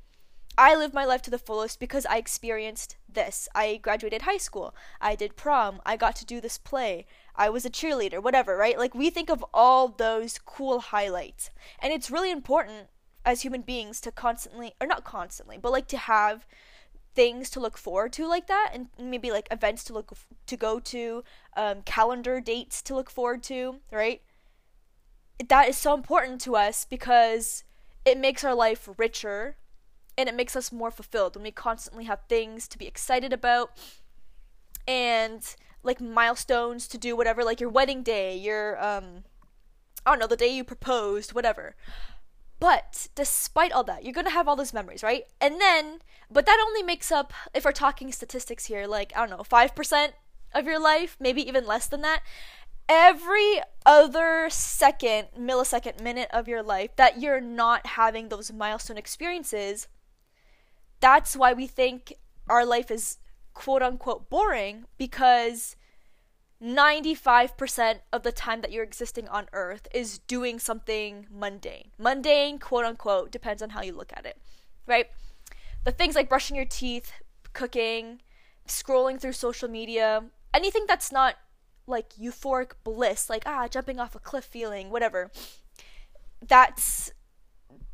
I 0.57 0.75
lived 0.75 0.95
my 0.95 1.05
life 1.05 1.23
to 1.23 1.31
the 1.31 1.39
fullest 1.39 1.79
because 1.79 2.05
I 2.07 2.17
experienced 2.17 2.97
this. 3.09 3.49
I 3.55 3.77
graduated 3.77 4.23
high 4.23 4.39
school. 4.39 4.75
I 5.01 5.15
did 5.15 5.37
prom. 5.37 5.81
I 5.87 5.97
got 5.97 6.17
to 6.17 6.27
do 6.27 6.41
this 6.41 6.59
play. 6.59 7.07
I 7.37 7.49
was 7.49 7.65
a 7.65 7.71
cheerleader, 7.71 8.23
whatever, 8.23 8.57
right? 8.57 8.77
Like 8.79 8.95
we 8.95 9.11
think 9.11 9.31
of 9.31 9.45
all 9.55 9.89
those 9.89 10.39
cool 10.45 10.81
highlights. 10.81 11.51
And 11.79 11.93
it's 11.93 12.11
really 12.11 12.31
important 12.31 12.89
as 13.29 13.43
human 13.43 13.61
beings 13.61 14.01
to 14.01 14.11
constantly 14.11 14.75
or 14.81 14.87
not 14.87 15.05
constantly 15.05 15.59
but 15.59 15.71
like 15.71 15.87
to 15.87 15.99
have 15.99 16.47
things 17.19 17.51
to 17.51 17.59
look 17.59 17.77
forward 17.77 18.13
to 18.13 18.29
like 18.29 18.47
that 18.47 18.71
and 18.73 18.87
maybe 18.97 19.33
like 19.33 19.49
events 19.51 19.83
to 19.83 19.93
look 19.93 20.13
to 20.47 20.57
go 20.57 20.79
to 20.79 21.25
um, 21.57 21.83
calendar 21.83 22.41
dates 22.41 22.81
to 22.81 22.95
look 22.95 23.11
forward 23.11 23.43
to 23.43 23.81
right? 23.91 24.23
That 25.49 25.69
is 25.69 25.77
so 25.77 25.95
important 25.95 26.41
to 26.43 26.55
us 26.55 26.85
because 26.85 27.65
it 28.05 28.19
makes 28.19 28.45
our 28.45 28.55
life 28.55 28.89
richer 28.99 29.57
and 30.17 30.29
it 30.29 30.35
makes 30.37 30.55
us 30.55 30.71
more 30.71 30.93
fulfilled 30.93 31.35
when 31.35 31.43
we 31.43 31.51
constantly 31.51 32.05
have 32.05 32.21
things 32.29 32.69
to 32.69 32.79
be 32.79 32.87
excited 32.87 33.33
about 33.33 33.77
and 34.87 35.57
like 35.83 36.01
milestones 36.01 36.87
to 36.87 36.99
do 36.99 37.17
whatever 37.17 37.43
like 37.43 37.61
your 37.61 37.69
wedding 37.69 38.05
day 38.05 38.37
your 38.37 38.81
um 38.81 39.25
i 40.07 40.13
don't 40.13 40.21
know 40.21 40.29
the 40.29 40.37
day 40.37 40.55
you 40.55 40.63
proposed 40.63 41.33
whatever 41.33 41.75
but 42.61 43.09
despite 43.15 43.73
all 43.73 43.85
that, 43.85 44.05
you're 44.05 44.13
gonna 44.13 44.31
have 44.31 44.49
all 44.49 44.57
those 44.57 44.73
memories, 44.73 45.03
right? 45.03 45.25
And 45.41 45.61
then, 45.61 46.01
but 46.31 46.47
that 46.47 46.63
only 46.67 46.83
makes 46.83 47.13
up, 47.13 47.33
if 47.55 47.65
we're 47.65 47.73
talking 47.73 48.13
statistics 48.13 48.67
here, 48.67 48.87
like, 48.87 49.13
I 49.17 49.21
don't 49.21 49.31
know, 49.31 49.45
5% 49.45 50.13
of 50.55 50.67
your 50.67 50.81
life, 50.81 51.17
maybe 51.21 51.47
even 51.47 51.67
less 51.67 51.87
than 51.87 52.03
that. 52.03 52.23
Every 52.89 53.61
other 53.85 54.49
second, 54.51 55.29
millisecond, 55.39 56.03
minute 56.03 56.29
of 56.33 56.49
your 56.49 56.63
life 56.63 56.97
that 56.97 57.21
you're 57.21 57.41
not 57.41 57.87
having 57.87 58.29
those 58.29 58.51
milestone 58.51 58.97
experiences, 58.97 59.89
that's 61.01 61.37
why 61.37 61.53
we 61.53 61.67
think 61.67 62.15
our 62.49 62.65
life 62.65 62.91
is 62.91 63.19
quote 63.53 63.83
unquote 63.83 64.31
boring 64.31 64.85
because 64.97 65.77
95% 66.63 68.01
of 68.13 68.23
the 68.23 68.33
time 68.33 68.63
that 68.63 68.73
you're 68.73 68.85
existing 68.85 69.29
on 69.29 69.47
earth 69.53 69.87
is 69.95 70.19
doing 70.19 70.59
something 70.59 71.27
mundane. 71.31 71.91
Mundane, 71.99 72.59
quote 72.59 72.85
unquote, 72.85 73.31
depends 73.31 73.63
on 73.63 73.71
how 73.71 73.83
you 73.83 73.93
look 73.93 74.13
at 74.15 74.27
it, 74.27 74.39
right? 74.87 75.07
The 75.85 75.93
things 75.93 76.17
like 76.17 76.29
brushing 76.29 76.57
your 76.57 76.65
teeth, 76.65 77.13
cooking, 77.53 78.21
scrolling 78.67 79.21
through 79.21 79.33
social 79.33 79.69
media, 79.69 80.25
anything 80.53 80.85
that's 80.89 81.13
not 81.13 81.37
like 81.87 82.11
euphoric 82.15 82.73
bliss, 82.83 83.31
like 83.31 83.45
ah, 83.47 83.69
jumping 83.69 84.01
off 84.01 84.17
a 84.17 84.19
cliff 84.19 84.45
feeling, 84.45 84.91
whatever, 84.91 85.31
that's 86.47 87.13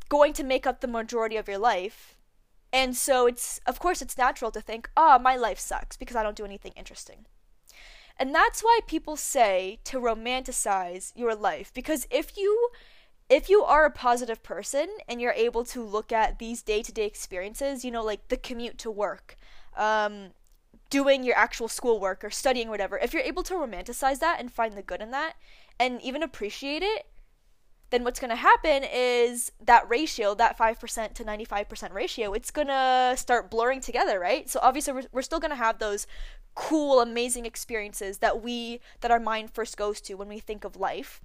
going 0.08 0.32
to 0.32 0.42
make 0.42 0.66
up 0.66 0.80
the 0.80 0.88
majority 0.88 1.36
of 1.36 1.48
your 1.48 1.58
life. 1.58 2.16
And 2.72 2.96
so 2.96 3.26
it's, 3.26 3.60
of 3.66 3.78
course, 3.78 4.02
it's 4.02 4.18
natural 4.18 4.50
to 4.50 4.60
think, 4.60 4.90
oh, 4.96 5.18
my 5.18 5.36
life 5.36 5.60
sucks 5.60 5.96
because 5.96 6.16
I 6.16 6.22
don't 6.22 6.36
do 6.36 6.44
anything 6.44 6.72
interesting. 6.74 7.26
And 8.16 8.34
that's 8.34 8.62
why 8.62 8.80
people 8.86 9.16
say 9.16 9.80
to 9.84 9.98
romanticize 9.98 11.12
your 11.16 11.34
life 11.34 11.72
because 11.74 12.06
if 12.10 12.36
you 12.36 12.70
if 13.28 13.48
you 13.48 13.64
are 13.64 13.86
a 13.86 13.90
positive 13.90 14.42
person 14.42 14.86
and 15.08 15.20
you're 15.20 15.32
able 15.32 15.64
to 15.64 15.82
look 15.82 16.12
at 16.12 16.38
these 16.38 16.62
day-to-day 16.62 17.06
experiences, 17.06 17.84
you 17.84 17.90
know, 17.90 18.04
like 18.04 18.28
the 18.28 18.36
commute 18.36 18.76
to 18.78 18.90
work, 18.90 19.36
um, 19.76 20.30
doing 20.90 21.24
your 21.24 21.36
actual 21.36 21.66
schoolwork 21.66 22.22
or 22.22 22.30
studying 22.30 22.68
whatever, 22.68 22.98
if 22.98 23.14
you're 23.14 23.22
able 23.22 23.42
to 23.42 23.54
romanticize 23.54 24.18
that 24.18 24.38
and 24.40 24.52
find 24.52 24.74
the 24.74 24.82
good 24.82 25.00
in 25.00 25.10
that 25.10 25.34
and 25.80 26.02
even 26.02 26.22
appreciate 26.22 26.82
it, 26.82 27.06
then 27.90 28.04
what's 28.04 28.20
going 28.20 28.30
to 28.30 28.36
happen 28.36 28.84
is 28.92 29.52
that 29.64 29.88
ratio, 29.88 30.34
that 30.34 30.58
5% 30.58 31.14
to 31.14 31.24
95% 31.24 31.92
ratio, 31.92 32.32
it's 32.32 32.50
going 32.50 32.66
to 32.66 33.14
start 33.16 33.50
blurring 33.50 33.80
together, 33.80 34.18
right? 34.18 34.50
So 34.50 34.60
obviously 34.62 34.92
we're, 34.92 35.04
we're 35.12 35.22
still 35.22 35.40
going 35.40 35.50
to 35.50 35.56
have 35.56 35.78
those 35.78 36.06
cool, 36.54 37.00
amazing 37.00 37.46
experiences 37.46 38.18
that 38.18 38.42
we 38.42 38.80
that 39.00 39.10
our 39.10 39.20
mind 39.20 39.50
first 39.50 39.76
goes 39.76 40.00
to 40.02 40.14
when 40.14 40.28
we 40.28 40.38
think 40.38 40.64
of 40.64 40.76
life. 40.76 41.20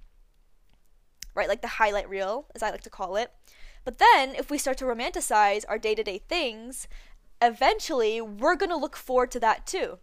Right? 1.34 1.48
Like 1.48 1.62
the 1.62 1.68
highlight 1.68 2.08
reel, 2.08 2.46
as 2.54 2.62
I 2.62 2.70
like 2.70 2.82
to 2.82 2.90
call 2.90 3.16
it. 3.16 3.32
But 3.84 3.98
then 3.98 4.34
if 4.34 4.50
we 4.50 4.58
start 4.58 4.78
to 4.78 4.84
romanticize 4.84 5.64
our 5.68 5.78
day-to-day 5.78 6.22
things, 6.28 6.88
eventually 7.40 8.20
we're 8.20 8.56
going 8.56 8.70
to 8.70 8.76
look 8.76 8.96
forward 8.96 9.30
to 9.32 9.40
that 9.40 9.66
too. 9.66 9.98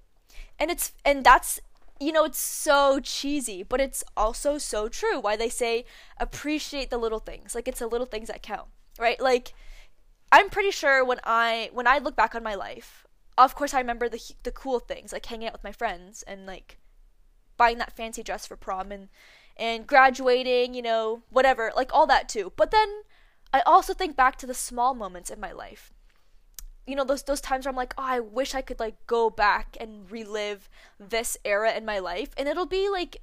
And 0.59 0.71
it's 0.71 0.93
and 1.05 1.23
that's 1.23 1.59
you 1.99 2.11
know, 2.11 2.25
it's 2.25 2.39
so 2.39 2.99
cheesy, 2.99 3.63
but 3.63 3.81
it's 3.81 4.03
also 4.15 4.57
so 4.57 4.87
true. 4.87 5.19
Why 5.19 5.35
they 5.35 5.49
say 5.49 5.85
appreciate 6.19 6.89
the 6.89 6.97
little 6.97 7.19
things. 7.19 7.55
Like 7.55 7.67
it's 7.67 7.79
the 7.79 7.87
little 7.87 8.05
things 8.05 8.27
that 8.27 8.43
count, 8.43 8.67
right? 8.99 9.19
Like 9.19 9.53
I'm 10.31 10.49
pretty 10.49 10.71
sure 10.71 11.03
when 11.03 11.19
I 11.23 11.69
when 11.73 11.87
I 11.87 11.97
look 11.97 12.15
back 12.15 12.35
on 12.35 12.43
my 12.43 12.55
life, 12.55 13.06
of 13.37 13.55
course 13.55 13.73
I 13.73 13.79
remember 13.79 14.09
the 14.09 14.21
the 14.43 14.51
cool 14.51 14.79
things 14.79 15.13
like 15.13 15.25
hanging 15.25 15.47
out 15.47 15.53
with 15.53 15.63
my 15.63 15.71
friends 15.71 16.23
and 16.23 16.45
like 16.45 16.77
buying 17.57 17.77
that 17.79 17.95
fancy 17.95 18.23
dress 18.23 18.45
for 18.45 18.55
prom 18.55 18.91
and 18.91 19.09
and 19.57 19.87
graduating, 19.87 20.73
you 20.73 20.83
know, 20.83 21.23
whatever, 21.29 21.71
like 21.75 21.89
all 21.93 22.05
that 22.07 22.29
too. 22.29 22.53
But 22.55 22.71
then 22.71 23.01
I 23.53 23.61
also 23.61 23.93
think 23.93 24.15
back 24.15 24.35
to 24.37 24.45
the 24.45 24.53
small 24.53 24.93
moments 24.93 25.29
in 25.29 25.39
my 25.39 25.51
life. 25.51 25.93
You 26.85 26.95
know, 26.95 27.03
those 27.03 27.23
those 27.23 27.41
times 27.41 27.65
where 27.65 27.71
I'm 27.71 27.75
like, 27.75 27.93
"Oh, 27.97 28.03
I 28.03 28.19
wish 28.19 28.55
I 28.55 28.61
could 28.61 28.79
like 28.79 29.05
go 29.07 29.29
back 29.29 29.75
and 29.79 30.09
relive 30.09 30.69
this 30.99 31.37
era 31.43 31.73
in 31.73 31.85
my 31.85 31.99
life." 31.99 32.29
And 32.37 32.47
it'll 32.47 32.65
be 32.65 32.89
like 32.89 33.17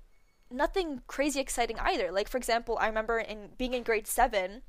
nothing 0.50 1.02
crazy 1.06 1.40
exciting 1.40 1.78
either. 1.78 2.12
Like 2.12 2.28
for 2.28 2.37
example, 2.37 2.76
I 2.80 2.87
remember 2.88 3.18
in 3.18 3.50
being 3.56 3.75
in 3.75 3.83
grade 3.83 4.06
7, 4.06 4.62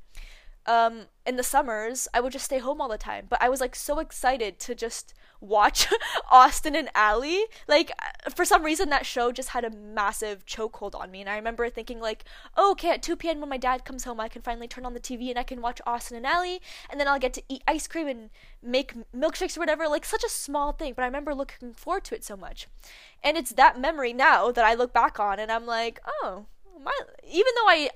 um, 0.68 1.06
in 1.26 1.36
the 1.36 1.44
summers, 1.44 2.08
I 2.14 2.22
would 2.22 2.34
just 2.34 2.46
stay 2.46 2.60
home 2.60 2.82
all 2.82 2.90
the 2.90 2.98
time. 2.98 3.28
But 3.30 3.42
I 3.42 3.50
was 3.50 3.62
like 3.62 3.76
so 3.76 4.00
excited 4.00 4.60
to 4.60 4.76
just 4.76 5.14
watch 5.40 5.88
Austin 6.32 6.76
and 6.76 6.90
Ally. 6.96 7.46
Like 7.68 7.92
for 8.34 8.46
some 8.46 8.64
reason 8.64 8.90
that 8.90 9.06
show 9.06 9.32
just 9.32 9.50
had 9.50 9.64
a 9.64 9.70
massive 9.70 10.46
chokehold 10.46 10.96
on 10.96 11.12
me 11.12 11.22
and 11.22 11.30
I 11.30 11.36
remember 11.36 11.70
thinking 11.70 12.00
like, 12.00 12.24
oh, 12.58 12.72
okay, 12.72 12.92
at 12.92 13.04
2 13.04 13.16
p.m. 13.16 13.40
when 13.40 13.50
my 13.50 13.58
dad 13.58 13.86
comes 13.86 14.04
home, 14.04 14.20
I 14.20 14.28
can 14.28 14.42
finally 14.42 14.68
turn 14.68 14.86
on 14.86 14.94
the 14.94 15.00
TV 15.00 15.30
and 15.30 15.40
I 15.40 15.44
can 15.44 15.62
watch 15.62 15.82
Austin 15.86 16.18
and 16.18 16.26
Ally 16.26 16.58
and 16.90 17.00
then 17.00 17.08
I'll 17.08 17.20
get 17.20 17.34
to 17.34 17.44
eat 17.50 17.64
ice 17.68 17.88
cream 17.88 18.08
and 18.08 18.30
make 18.62 18.94
milkshakes 19.14 19.58
or 19.58 19.60
whatever. 19.60 19.88
Like 19.88 20.06
such 20.06 20.24
a 20.24 20.30
small 20.30 20.72
thing, 20.72 20.94
but 20.96 21.04
I 21.04 21.08
remember 21.08 21.36
looking 21.36 21.74
forward 21.74 22.04
to 22.06 22.16
it 22.16 22.24
so 22.24 22.36
much. 22.36 22.68
And 23.24 23.38
it's 23.38 23.52
that 23.52 23.80
memory 23.80 24.14
now 24.14 24.52
that 24.52 24.66
I 24.66 24.74
look 24.74 24.94
back 24.94 25.20
on 25.20 25.40
and 25.40 25.52
I'm 25.52 25.66
like, 25.66 26.00
oh, 26.24 26.46
my 26.84 26.92
even 27.24 27.52
though 27.56 27.70
I 27.70 27.90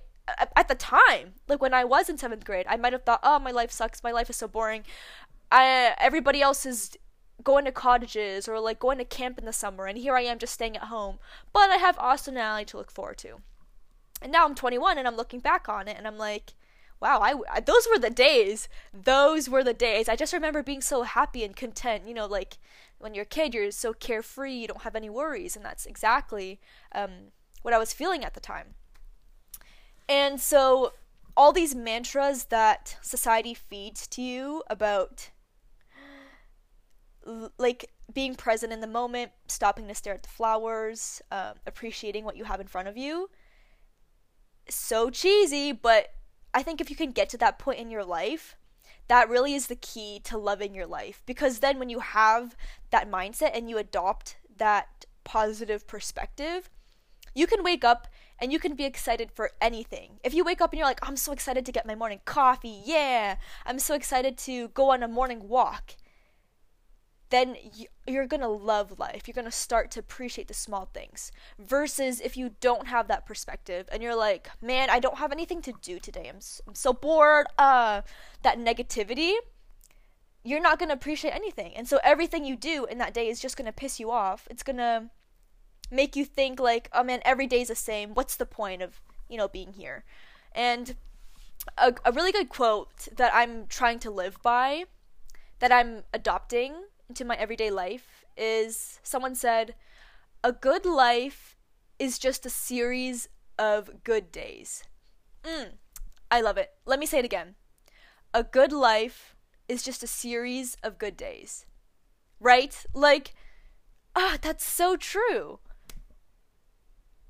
at 0.56 0.68
the 0.68 0.76
time, 0.76 1.34
like 1.48 1.62
when 1.62 1.74
I 1.74 1.84
was 1.84 2.10
in 2.10 2.18
seventh 2.18 2.46
grade, 2.46 2.66
I 2.70 2.78
might 2.78 2.94
have 2.94 3.04
thought, 3.04 3.22
"Oh, 3.24 3.40
my 3.40 3.52
life 3.52 3.72
sucks. 3.72 4.04
My 4.04 4.12
life 4.12 4.30
is 4.30 4.36
so 4.36 4.48
boring. 4.48 4.84
I 5.52 5.96
everybody 6.00 6.42
else 6.42 6.66
is 6.66 6.98
going 7.44 7.66
to 7.66 7.72
cottages 7.72 8.48
or 8.48 8.60
like 8.60 8.80
going 8.80 8.98
to 8.98 9.06
camp 9.06 9.40
in 9.40 9.46
the 9.46 9.54
summer, 9.54 9.86
and 9.86 9.98
here 9.98 10.16
I 10.16 10.22
am 10.22 10.40
just 10.40 10.54
staying 10.54 10.76
at 10.76 10.84
home. 10.84 11.20
But 11.54 11.70
I 11.70 11.78
have 11.78 11.98
Austin 12.00 12.36
and 12.36 12.44
Ally 12.44 12.64
to 12.66 12.78
look 12.78 12.92
forward 12.92 13.18
to. 13.20 13.38
And 14.22 14.32
now 14.32 14.46
I'm 14.46 14.56
21 14.56 14.98
and 14.98 15.08
I'm 15.08 15.16
looking 15.16 15.40
back 15.40 15.70
on 15.70 15.88
it 15.88 15.98
and 15.98 16.06
I'm 16.06 16.18
like, 16.18 16.54
wow, 17.00 17.20
I, 17.20 17.36
I, 17.50 17.60
those 17.62 17.88
were 17.90 18.00
the 18.00 18.10
days. 18.10 18.68
Those 18.94 19.50
were 19.50 19.64
the 19.64 19.74
days. 19.74 20.10
I 20.10 20.16
just 20.16 20.34
remember 20.34 20.62
being 20.62 20.82
so 20.82 21.04
happy 21.04 21.44
and 21.44 21.56
content. 21.56 22.04
You 22.06 22.14
know, 22.14 22.26
like 22.26 22.58
when 22.98 23.14
you're 23.14 23.24
a 23.24 23.26
kid, 23.26 23.54
you're 23.54 23.72
so 23.72 23.94
carefree, 23.94 24.54
you 24.54 24.68
don't 24.68 24.82
have 24.82 24.96
any 24.96 25.10
worries, 25.10 25.56
and 25.56 25.64
that's 25.64 25.86
exactly 25.86 26.60
um, 26.94 27.32
what 27.62 27.74
I 27.74 27.78
was 27.78 27.94
feeling 27.94 28.26
at 28.26 28.34
the 28.34 28.42
time. 28.42 28.76
And 30.10 30.42
so, 30.42 30.94
all 31.38 31.54
these 31.54 31.76
mantras 31.76 32.46
that 32.46 32.98
society 33.02 33.54
feeds 33.54 34.08
to 34.08 34.22
you 34.22 34.64
about 34.70 35.30
like 37.58 37.92
being 38.14 38.36
present 38.36 38.74
in 38.74 38.82
the 38.82 38.88
moment, 38.88 39.32
stopping 39.48 39.88
to 39.88 39.96
stare 39.96 40.16
at 40.16 40.24
the 40.24 40.30
flowers, 40.30 41.22
um, 41.32 41.54
appreciating 41.68 42.26
what 42.26 42.36
you 42.36 42.44
have 42.44 42.60
in 42.60 42.68
front 42.68 42.88
of 42.88 42.98
you. 42.98 43.30
So 44.68 45.10
cheesy, 45.10 45.72
but 45.72 46.08
I 46.54 46.64
think 46.64 46.82
if 46.82 46.90
you 46.90 46.96
can 46.96 47.12
get 47.12 47.30
to 47.30 47.38
that 47.38 47.60
point 47.60 47.80
in 47.80 47.92
your 47.92 48.04
life, 48.04 48.56
that 49.08 49.30
really 49.30 49.54
is 49.54 49.68
the 49.68 49.76
key 49.76 50.20
to 50.26 50.38
loving 50.38 50.74
your 50.74 50.88
life. 50.88 51.22
Because 51.26 51.60
then 51.60 51.80
when 51.80 51.90
you 51.90 52.00
have 52.00 52.56
that 52.92 53.10
mindset 53.10 53.52
and 53.54 53.70
you 53.70 53.78
adopt 53.78 54.38
that 54.58 55.06
positive 55.24 55.88
perspective, 55.88 56.70
you 57.40 57.48
can 57.48 57.64
wake 57.64 57.84
up 57.84 58.08
and 58.40 58.52
you 58.52 58.60
can 58.60 58.76
be 58.76 58.86
excited 58.86 59.32
for 59.32 59.52
anything. 59.62 60.20
If 60.24 60.34
you 60.34 60.44
wake 60.44 60.62
up 60.62 60.72
and 60.72 60.78
you're 60.78 60.88
like, 60.88 61.00
I'm 61.08 61.16
so 61.16 61.32
excited 61.32 61.66
to 61.66 61.72
get 61.72 61.86
my 61.86 61.96
morning 61.96 62.22
coffee, 62.26 62.82
yeah, 62.84 63.38
I'm 63.66 63.80
so 63.80 63.96
excited 63.96 64.38
to 64.40 64.68
go 64.70 64.92
on 64.92 65.04
a 65.04 65.08
morning 65.08 65.48
walk 65.48 65.96
then 67.30 67.56
you're 68.08 68.26
to 68.42 68.48
love 68.48 68.98
life. 68.98 69.28
You're 69.28 69.34
to 69.46 69.52
start 69.52 69.92
to 69.92 70.00
appreciate 70.00 70.48
the 70.48 70.54
small 70.54 70.90
things. 70.94 71.32
Versus 71.60 72.20
if 72.20 72.36
you 72.36 72.56
don't 72.60 72.88
have 72.88 73.08
that 73.08 73.26
perspective 73.26 73.88
and 73.92 74.02
you're 74.02 74.16
like, 74.16 74.50
man, 74.62 74.90
I 74.90 75.00
don't 75.00 75.20
have 75.20 75.32
anything 75.32 75.62
to 75.64 75.74
do 75.82 76.00
today. 76.00 76.28
I'm, 76.28 76.40
so, 76.74 76.92
bored. 76.92 77.48
Uh, 77.58 78.02
that 78.42 78.58
negativity, 78.58 79.34
you're 80.44 80.62
not 80.62 80.80
to 80.90 80.96
appreciate 80.96 81.36
anything. 81.36 81.76
And 81.76 81.88
so 81.88 82.00
everything 82.04 82.46
you 82.46 82.56
do 82.56 82.86
in 82.86 82.98
that 82.98 83.14
day 83.14 83.28
is 83.28 83.40
just 83.40 83.58
to 83.68 83.74
piss 83.74 84.00
you 84.00 84.10
off. 84.10 84.48
It's 84.50 84.64
to 84.78 85.10
make 85.92 86.16
you 86.16 86.26
think 86.26 86.60
like, 86.60 86.90
oh 86.94 87.04
man, 87.04 87.22
every 87.26 87.48
day's 87.48 87.70
the 87.70 87.76
same. 87.76 88.14
What's 88.14 88.36
the 88.36 88.46
point 88.46 88.82
of, 88.82 89.02
you 89.28 89.38
know, 89.38 89.48
being 89.48 89.74
here? 89.74 90.04
And 90.54 90.96
a, 91.78 91.94
a 92.06 92.12
really 92.12 92.32
good 92.32 92.50
quote 92.50 93.08
that 93.16 93.34
I'm 93.34 93.68
trying 93.68 94.00
to 94.00 94.12
live 94.12 94.42
by, 94.42 94.86
that 95.60 95.72
I'm 95.72 96.04
adopting 96.14 96.74
into 97.08 97.26
my 97.26 97.36
everyday 97.36 97.72
life 97.72 98.26
is 98.38 99.00
someone 99.04 99.36
said, 99.36 99.76
a 100.44 100.52
good 100.52 100.86
life 100.86 101.58
is 101.98 102.18
just 102.18 102.46
a 102.46 102.50
series 102.50 103.28
of 103.58 104.04
good 104.04 104.32
days. 104.32 104.84
Mm, 105.44 105.74
I 106.32 106.42
love 106.42 106.58
it. 106.58 106.72
Let 106.86 107.00
me 107.00 107.06
say 107.06 107.20
it 107.20 107.26
again. 107.26 107.56
A 108.34 108.44
good 108.44 108.72
life 108.72 109.36
is 109.68 109.84
just 109.84 110.04
a 110.04 110.08
series 110.08 110.78
of 110.82 110.98
good 110.98 111.18
days. 111.18 111.66
Right? 112.40 112.86
Like, 112.94 113.34
ah, 114.16 114.34
oh, 114.34 114.38
that's 114.42 114.66
so 114.66 114.96
true. 114.96 115.60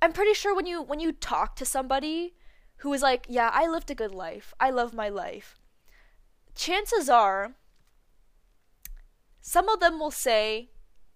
I'm 0.01 0.13
pretty 0.13 0.33
sure 0.33 0.55
when 0.55 0.65
you 0.65 0.81
when 0.81 0.99
you 0.99 1.11
talk 1.11 1.55
to 1.57 1.65
somebody 1.65 2.35
who 2.77 2.93
is 2.93 3.01
like, 3.01 3.25
"Yeah, 3.27 3.49
I 3.53 3.67
lived 3.67 3.91
a 3.91 3.95
good 3.95 4.13
life. 4.13 4.53
I 4.59 4.69
love 4.69 4.93
my 4.93 5.09
life." 5.09 5.57
Chances 6.55 7.09
are 7.09 7.55
some 9.41 9.69
of 9.69 9.79
them 9.79 9.99
will 9.99 10.11
say, 10.11 10.69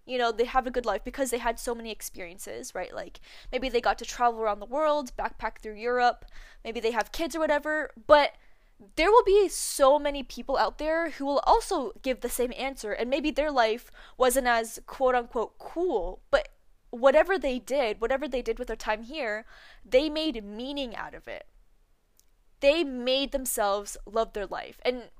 you 0.06 0.18
know, 0.18 0.32
they 0.32 0.44
have 0.44 0.66
a 0.66 0.70
good 0.70 0.86
life 0.86 1.02
because 1.04 1.30
they 1.30 1.38
had 1.38 1.58
so 1.58 1.74
many 1.74 1.90
experiences, 1.90 2.74
right? 2.74 2.94
Like 2.94 3.20
maybe 3.52 3.68
they 3.68 3.80
got 3.80 3.98
to 3.98 4.04
travel 4.04 4.40
around 4.40 4.60
the 4.60 4.66
world, 4.66 5.12
backpack 5.16 5.58
through 5.58 5.76
Europe, 5.76 6.24
maybe 6.64 6.80
they 6.80 6.90
have 6.90 7.12
kids 7.12 7.34
or 7.36 7.40
whatever, 7.40 7.90
but 8.06 8.32
there 8.96 9.10
will 9.10 9.24
be 9.24 9.48
so 9.48 9.98
many 9.98 10.22
people 10.22 10.58
out 10.58 10.78
there 10.78 11.10
who 11.10 11.24
will 11.24 11.42
also 11.44 11.92
give 12.02 12.20
the 12.20 12.28
same 12.28 12.52
answer 12.56 12.92
and 12.92 13.08
maybe 13.08 13.30
their 13.30 13.50
life 13.50 13.90
wasn't 14.18 14.46
as 14.46 14.80
quote 14.86 15.14
unquote 15.14 15.58
cool, 15.58 16.20
but 16.30 16.48
whatever 16.94 17.38
they 17.38 17.58
did, 17.58 18.00
whatever 18.00 18.28
they 18.28 18.42
did 18.42 18.58
with 18.58 18.68
their 18.68 18.76
time 18.76 19.02
here, 19.02 19.44
they 19.84 20.08
made 20.08 20.44
meaning 20.44 20.94
out 20.94 21.14
of 21.14 21.26
it. 21.26 21.46
They 22.60 22.84
made 22.84 23.32
themselves 23.32 23.96
love 24.06 24.32
their 24.32 24.46
life. 24.46 24.80
And 24.84 25.10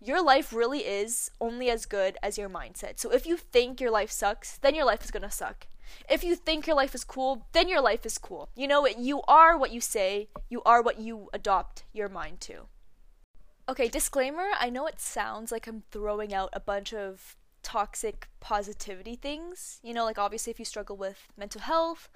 your 0.00 0.22
life 0.22 0.52
really 0.52 0.80
is 0.80 1.30
only 1.40 1.70
as 1.70 1.86
good 1.86 2.16
as 2.22 2.38
your 2.38 2.48
mindset. 2.48 2.98
So 2.98 3.10
if 3.10 3.26
you 3.26 3.36
think 3.36 3.80
your 3.80 3.90
life 3.90 4.10
sucks, 4.10 4.58
then 4.58 4.74
your 4.74 4.84
life 4.84 5.04
is 5.04 5.10
gonna 5.10 5.30
suck. 5.30 5.66
If 6.08 6.22
you 6.22 6.36
think 6.36 6.66
your 6.66 6.76
life 6.76 6.94
is 6.94 7.04
cool, 7.04 7.46
then 7.52 7.68
your 7.68 7.80
life 7.80 8.04
is 8.06 8.18
cool. 8.18 8.50
You 8.54 8.68
know, 8.68 8.86
you 8.86 9.22
are 9.28 9.56
what 9.56 9.72
you 9.72 9.80
say, 9.80 10.28
you 10.48 10.62
are 10.64 10.82
what 10.82 11.00
you 11.00 11.28
adopt 11.32 11.84
your 11.92 12.08
mind 12.08 12.40
to. 12.42 12.68
Okay, 13.68 13.88
disclaimer 13.88 14.48
I 14.58 14.70
know 14.70 14.86
it 14.86 15.00
sounds 15.00 15.52
like 15.52 15.66
I'm 15.66 15.82
throwing 15.90 16.32
out 16.32 16.50
a 16.52 16.60
bunch 16.60 16.94
of 16.94 17.36
toxic 17.68 18.28
positivity 18.40 19.14
things. 19.14 19.78
You 19.82 19.92
know, 19.92 20.06
like 20.06 20.18
obviously 20.18 20.50
if 20.50 20.58
you 20.58 20.64
struggle 20.64 20.96
with 20.96 21.28
mental 21.36 21.60
health 21.60 22.08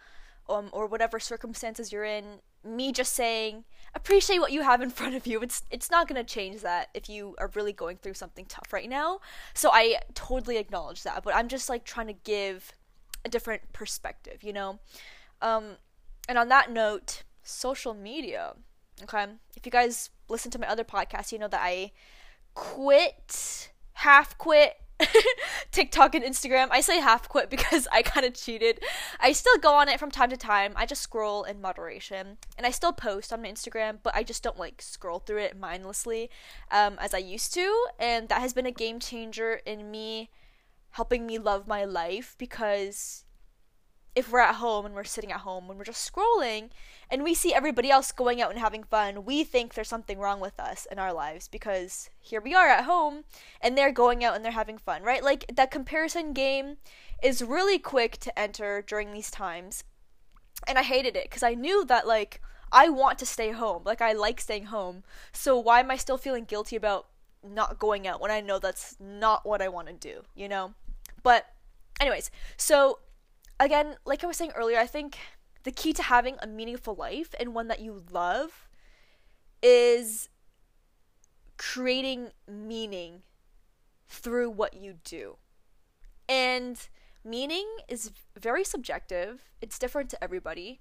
um, 0.49 0.71
or 0.73 0.87
whatever 0.87 1.21
circumstances 1.21 1.93
you're 1.93 2.05
in, 2.05 2.41
me 2.65 2.91
just 2.91 3.13
saying 3.13 3.65
appreciate 3.95 4.39
what 4.39 4.51
you 4.51 4.63
have 4.63 4.81
in 4.81 4.89
front 4.89 5.15
of 5.15 5.27
you 5.27 5.41
it's 5.41 5.65
it's 5.71 5.91
not 5.91 6.09
going 6.09 6.17
to 6.17 6.25
change 6.25 6.63
that 6.63 6.89
if 6.95 7.09
you 7.09 7.35
are 7.39 7.51
really 7.55 7.73
going 7.73 7.97
through 7.97 8.15
something 8.15 8.47
tough 8.47 8.73
right 8.73 8.89
now. 8.89 9.19
So 9.53 9.69
i 9.73 9.97
totally 10.15 10.57
acknowledge 10.57 11.03
that 11.03 11.23
but 11.25 11.35
i'm 11.35 11.49
just 11.49 11.69
like 11.69 11.85
trying 11.85 12.07
to 12.07 12.13
give 12.13 12.73
a 13.25 13.29
different 13.29 13.73
perspective 13.73 14.43
you 14.43 14.53
know? 14.53 14.79
Um 15.43 15.77
and 16.29 16.39
on 16.39 16.49
that 16.49 16.71
note 16.71 17.25
social 17.43 17.95
media 17.95 18.55
okay? 19.03 19.27
If 19.57 19.67
you 19.67 19.73
guys 19.73 20.11
listen 20.29 20.53
to 20.53 20.59
my 20.59 20.69
other 20.69 20.85
podcast 20.85 21.33
you 21.33 21.39
know 21.41 21.49
that 21.49 21.63
i 21.63 21.91
quit 22.55 23.71
half 23.95 24.39
quit 24.39 24.77
TikTok 25.71 26.15
and 26.15 26.25
Instagram. 26.25 26.69
I 26.71 26.81
say 26.81 27.01
half 27.01 27.29
quit 27.29 27.51
because 27.51 27.89
I 27.93 28.03
kind 28.03 28.27
of 28.27 28.35
cheated. 28.35 28.81
I 29.21 29.33
still 29.33 29.57
go 29.59 29.75
on 29.75 29.89
it 29.89 29.99
from 29.99 30.11
time 30.11 30.31
to 30.31 30.37
time. 30.37 30.73
I 30.77 30.87
just 30.87 31.03
scroll 31.03 31.45
in 31.45 31.61
moderation, 31.61 32.39
and 32.57 32.67
I 32.67 32.71
still 32.71 32.93
post 32.93 33.33
on 33.33 33.43
my 33.43 33.51
Instagram, 33.51 33.99
but 34.03 34.15
I 34.15 34.23
just 34.23 34.43
don't 34.43 34.59
like 34.59 34.83
scroll 34.83 35.19
through 35.19 35.39
it 35.39 35.59
mindlessly 35.59 36.31
um, 36.71 36.97
as 37.01 37.15
I 37.15 37.19
used 37.19 37.55
to. 37.55 37.87
And 37.99 38.29
that 38.29 38.41
has 38.41 38.53
been 38.53 38.67
a 38.67 38.73
game 38.73 39.01
changer 39.01 39.61
in 39.67 39.91
me 39.91 40.31
helping 40.93 41.27
me 41.27 41.39
love 41.39 41.67
my 41.67 41.85
life 41.85 42.35
because 42.39 43.25
if 44.15 44.31
we're 44.31 44.41
at 44.41 44.57
home 44.57 44.85
and 44.85 44.95
we're 44.95 45.05
sitting 45.05 45.33
at 45.33 45.41
home 45.41 45.71
and 45.71 45.79
we're 45.79 45.85
just 45.85 46.11
scrolling 46.11 46.69
and 47.11 47.23
we 47.23 47.35
see 47.35 47.55
everybody 47.55 47.91
else 47.91 48.13
going 48.13 48.43
out 48.43 48.51
and 48.51 48.59
having 48.59 48.83
fun, 48.83 49.25
we 49.25 49.43
think 49.43 49.73
there's 49.73 49.89
something 49.89 50.19
wrong 50.19 50.39
with 50.39 50.59
us 50.61 50.87
in 50.91 50.99
our 50.99 51.13
lives 51.13 51.49
because 51.49 52.11
here 52.21 52.41
we 52.41 52.55
are 52.55 52.69
at 52.69 52.85
home 52.85 53.25
and 53.61 53.77
they're 53.77 53.93
going 53.93 54.23
out 54.23 54.37
and 54.37 54.45
they're 54.45 54.53
having 54.53 54.77
fun, 54.77 55.03
right? 55.03 55.25
Like 55.25 55.51
that 55.55 55.71
comparison 55.71 56.33
game 56.33 56.77
is 57.23 57.43
really 57.43 57.79
quick 57.79 58.19
to 58.19 58.39
enter 58.39 58.83
during 58.87 59.13
these 59.13 59.31
times. 59.31 59.85
And 60.69 60.79
I 60.79 60.83
hated 60.83 61.17
it 61.17 61.25
because 61.25 61.43
I 61.43 61.55
knew 61.55 61.85
that 61.87 62.07
like 62.07 62.41
I 62.71 62.91
want 62.91 63.19
to 63.21 63.27
stay 63.27 63.53
home. 63.53 63.83
Like 63.85 64.03
I 64.03 64.13
like 64.13 64.41
staying 64.41 64.67
home. 64.67 65.05
So 65.33 65.59
why 65.59 65.81
am 65.81 65.91
I 65.91 65.97
still 65.97 66.19
feeling 66.19 66.45
guilty 66.45 66.77
about 66.77 67.07
not 67.47 67.79
going 67.79 68.07
out 68.07 68.21
when 68.21 68.31
I 68.31 68.41
know 68.41 68.59
that's 68.59 68.97
not 69.01 69.47
what 69.47 69.63
I 69.63 69.69
want 69.69 69.89
to 69.89 69.95
do, 69.95 70.23
you 70.35 70.49
know? 70.49 70.75
But 71.23 71.47
anyways, 72.01 72.31
so 72.57 72.99
again, 73.61 73.97
like 74.05 74.25
I 74.25 74.27
was 74.27 74.37
saying 74.37 74.53
earlier, 74.55 74.79
I 74.79 74.87
think 74.87 75.19
the 75.65 75.73
key 75.73 75.93
to 75.93 76.03
having 76.03 76.37
a 76.41 76.47
meaningful 76.47 76.95
life 76.95 77.35
and 77.39 77.55
one 77.55 77.69
that 77.69 77.81
you 77.81 78.03
love 78.11 78.69
is 79.63 80.29
creating 81.57 82.31
meaning 82.49 83.23
through 84.09 84.51
what 84.51 84.75
you 84.75 84.95
do. 85.05 85.37
And 86.29 86.77
meaning 87.25 87.67
is 87.89 88.11
very 88.39 88.65
subjective. 88.65 89.43
It's 89.61 89.79
different 89.79 90.11
to 90.11 90.23
everybody. 90.23 90.81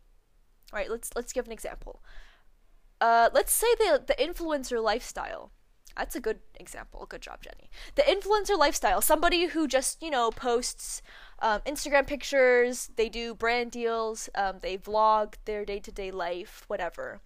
All 0.73 0.79
right, 0.79 0.89
let's 0.89 1.11
let's 1.15 1.33
give 1.33 1.45
an 1.45 1.51
example. 1.51 2.01
Uh, 2.99 3.29
let's 3.33 3.53
say 3.53 3.67
the 3.77 4.03
the 4.05 4.15
influencer 4.15 4.81
lifestyle. 4.81 5.51
That's 5.97 6.15
a 6.15 6.21
good 6.21 6.39
example. 6.55 7.05
Good 7.07 7.21
job, 7.21 7.43
Jenny. 7.43 7.69
The 7.95 8.03
influencer 8.03 8.57
lifestyle. 8.57 9.01
Somebody 9.01 9.47
who 9.47 9.67
just 9.67 10.01
you 10.01 10.09
know 10.09 10.31
posts 10.31 11.01
um, 11.41 11.61
Instagram 11.61 12.07
pictures, 12.07 12.91
they 12.95 13.09
do 13.09 13.33
brand 13.33 13.71
deals, 13.71 14.29
um, 14.35 14.57
they 14.61 14.77
vlog 14.77 15.33
their 15.45 15.65
day 15.65 15.79
to 15.79 15.91
day 15.91 16.11
life, 16.11 16.63
whatever. 16.67 17.19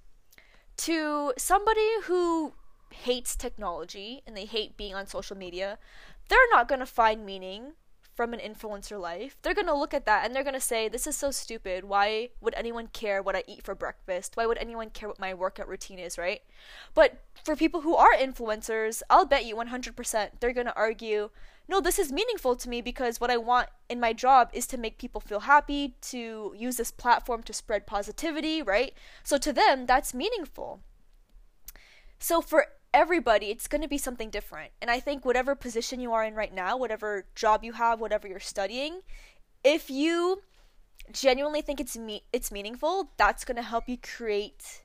To 0.78 1.34
somebody 1.38 1.88
who 2.04 2.54
hates 2.92 3.36
technology 3.36 4.22
and 4.26 4.36
they 4.36 4.46
hate 4.46 4.78
being 4.78 4.96
on 4.96 5.08
social 5.08 5.38
media, 5.38 5.78
they're 6.30 6.40
not 6.52 6.68
going 6.68 6.80
to 6.80 6.86
find 6.86 7.26
meaning 7.26 7.74
from 8.16 8.34
an 8.34 8.40
influencer 8.40 9.00
life, 9.00 9.36
they're 9.42 9.54
going 9.54 9.68
to 9.68 9.76
look 9.76 9.94
at 9.94 10.06
that 10.06 10.26
and 10.26 10.34
they're 10.34 10.44
going 10.44 10.54
to 10.54 10.60
say, 10.60 10.88
This 10.88 11.06
is 11.06 11.18
so 11.18 11.32
stupid. 11.32 11.84
Why 11.84 12.30
would 12.40 12.54
anyone 12.56 12.88
care 12.88 13.22
what 13.22 13.36
I 13.36 13.44
eat 13.46 13.64
for 13.64 13.76
breakfast? 13.76 14.38
Why 14.38 14.46
would 14.46 14.58
anyone 14.58 14.90
care 14.90 15.10
what 15.10 15.20
my 15.20 15.34
workout 15.34 15.68
routine 15.68 16.00
is, 16.00 16.18
right? 16.18 16.42
But 16.94 17.22
for 17.44 17.56
people 17.56 17.82
who 17.82 17.96
are 17.96 18.16
influencers, 18.16 19.02
I'll 19.10 19.26
bet 19.26 19.46
you 19.46 19.56
100% 19.56 20.30
they're 20.40 20.54
going 20.54 20.68
to 20.68 20.76
argue, 20.76 21.30
no, 21.68 21.82
this 21.82 21.98
is 21.98 22.12
meaningful 22.12 22.56
to 22.56 22.70
me 22.70 22.82
because 22.82 23.20
what 23.20 23.32
I 23.32 23.38
want 23.38 23.70
in 23.90 24.00
my 24.00 24.14
job 24.14 24.50
is 24.54 24.68
to 24.68 24.78
make 24.78 24.98
people 24.98 25.22
feel 25.22 25.42
happy, 25.42 25.96
to 26.02 26.54
use 26.58 26.78
this 26.78 26.92
platform 26.92 27.42
to 27.44 27.54
spread 27.54 27.88
positivity, 27.88 28.62
right? 28.62 28.94
So 29.24 29.38
to 29.40 29.52
them, 29.52 29.86
that's 29.86 30.14
meaningful. 30.14 30.82
So 32.20 32.42
for 32.42 32.68
everybody, 32.94 33.48
it's 33.48 33.68
going 33.68 33.82
to 33.82 33.88
be 33.88 33.98
something 33.98 34.30
different. 34.30 34.72
And 34.82 34.92
I 34.92 35.00
think 35.00 35.26
whatever 35.26 35.56
position 35.56 36.00
you 36.00 36.14
are 36.14 36.24
in 36.24 36.36
right 36.36 36.54
now, 36.54 36.78
whatever 36.78 37.26
job 37.36 37.64
you 37.64 37.74
have, 37.74 38.00
whatever 38.00 38.28
you're 38.28 38.40
studying, 38.40 39.02
if 39.64 39.90
you 39.90 40.42
genuinely 41.12 41.62
think 41.62 41.80
it's 41.80 41.98
me- 41.98 42.24
it's 42.32 42.52
meaningful, 42.52 43.12
that's 43.18 43.44
going 43.44 43.58
to 43.58 43.62
help 43.62 43.90
you 43.90 43.98
create 43.98 44.84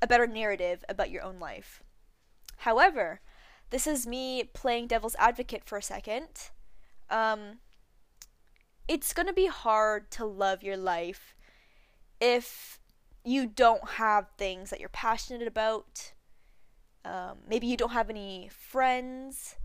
a 0.00 0.06
better 0.06 0.26
narrative 0.26 0.84
about 0.88 1.10
your 1.10 1.22
own 1.22 1.38
life. 1.38 1.82
However, 2.58 3.20
this 3.72 3.86
is 3.86 4.06
me 4.06 4.44
playing 4.44 4.86
devil's 4.86 5.16
advocate 5.18 5.64
for 5.64 5.78
a 5.78 5.82
second. 5.82 6.50
Um, 7.10 7.58
it's 8.86 9.12
going 9.14 9.26
to 9.26 9.32
be 9.32 9.46
hard 9.46 10.10
to 10.12 10.26
love 10.26 10.62
your 10.62 10.76
life 10.76 11.34
if 12.20 12.78
you 13.24 13.46
don't 13.46 13.88
have 13.92 14.28
things 14.36 14.70
that 14.70 14.78
you're 14.78 14.90
passionate 14.90 15.48
about. 15.48 16.12
Um, 17.04 17.38
maybe 17.48 17.66
you 17.66 17.78
don't 17.78 17.92
have 17.92 18.10
any 18.10 18.50
friends. 18.52 19.56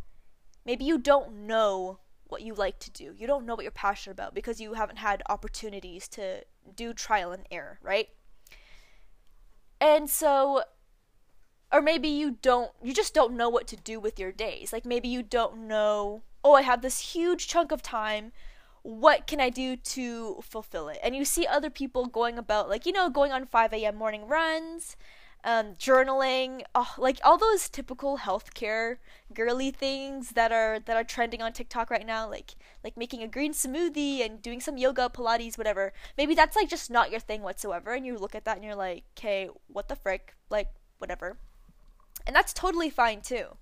Maybe 0.65 0.85
you 0.85 0.97
don't 0.97 1.45
know 1.45 1.99
what 2.27 2.41
you 2.41 2.53
like 2.53 2.79
to 2.79 2.91
do. 2.91 3.13
You 3.17 3.27
don't 3.27 3.45
know 3.45 3.55
what 3.55 3.63
you're 3.63 3.71
passionate 3.71 4.13
about 4.13 4.33
because 4.33 4.61
you 4.61 4.73
haven't 4.73 4.97
had 4.97 5.21
opportunities 5.29 6.07
to 6.09 6.43
do 6.75 6.93
trial 6.93 7.33
and 7.33 7.45
error, 7.51 7.79
right? 7.81 8.07
And 9.81 10.09
so 10.09 10.63
or 11.77 11.81
maybe 11.81 12.07
you 12.07 12.31
don't 12.41 12.71
you 12.81 12.91
just 12.91 13.13
don't 13.13 13.37
know 13.37 13.49
what 13.49 13.67
to 13.67 13.75
do 13.75 13.99
with 13.99 14.17
your 14.17 14.31
days. 14.31 14.73
Like 14.73 14.83
maybe 14.83 15.07
you 15.07 15.21
don't 15.21 15.57
know 15.67 16.23
oh 16.43 16.53
i 16.53 16.63
have 16.63 16.81
this 16.81 17.13
huge 17.13 17.47
chunk 17.47 17.71
of 17.71 17.83
time. 17.83 18.31
What 18.81 19.27
can 19.27 19.39
i 19.39 19.51
do 19.51 19.75
to 19.75 20.39
fulfill 20.41 20.89
it? 20.89 20.97
And 21.03 21.15
you 21.15 21.23
see 21.23 21.45
other 21.45 21.69
people 21.69 22.07
going 22.07 22.39
about 22.39 22.67
like 22.67 22.87
you 22.87 22.91
know 22.91 23.11
going 23.11 23.31
on 23.31 23.45
5 23.45 23.73
a.m 23.73 23.95
morning 23.95 24.27
runs 24.27 24.97
um, 25.43 25.75
journaling 25.75 26.63
oh, 26.73 26.95
like 26.97 27.19
all 27.23 27.37
those 27.37 27.69
typical 27.69 28.17
healthcare 28.17 28.97
girly 29.31 29.69
things 29.69 30.31
that 30.31 30.51
are 30.51 30.79
that 30.79 30.97
are 30.97 31.03
trending 31.03 31.43
on 31.43 31.53
tiktok 31.53 31.91
right 31.91 32.07
now 32.07 32.27
like 32.27 32.55
like 32.83 32.97
making 32.97 33.21
a 33.21 33.27
green 33.27 33.53
smoothie 33.53 34.25
and 34.25 34.41
doing 34.41 34.59
some 34.59 34.77
yoga 34.77 35.11
pilates 35.13 35.59
whatever. 35.59 35.93
Maybe 36.17 36.33
that's 36.33 36.55
like 36.55 36.69
just 36.69 36.89
not 36.89 37.11
your 37.11 37.19
thing 37.19 37.43
whatsoever 37.43 37.91
and 37.93 38.03
you 38.03 38.17
look 38.17 38.33
at 38.33 38.45
that 38.45 38.55
and 38.57 38.65
you're 38.65 38.83
like 38.87 39.03
okay 39.15 39.49
what 39.67 39.89
the 39.89 39.95
frick? 39.95 40.33
Like 40.49 40.69
whatever 40.97 41.37
and 42.27 42.35
that's 42.35 42.53
totally 42.53 42.89
fine 42.89 43.21
too. 43.21 43.57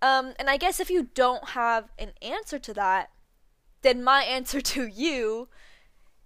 Um, 0.00 0.32
and 0.38 0.50
I 0.50 0.56
guess 0.56 0.80
if 0.80 0.90
you 0.90 1.10
don't 1.14 1.50
have 1.50 1.92
an 1.98 2.12
answer 2.20 2.58
to 2.58 2.74
that, 2.74 3.10
then 3.82 4.02
my 4.02 4.22
answer 4.36 4.60
to 4.60 4.86
you 4.86 5.48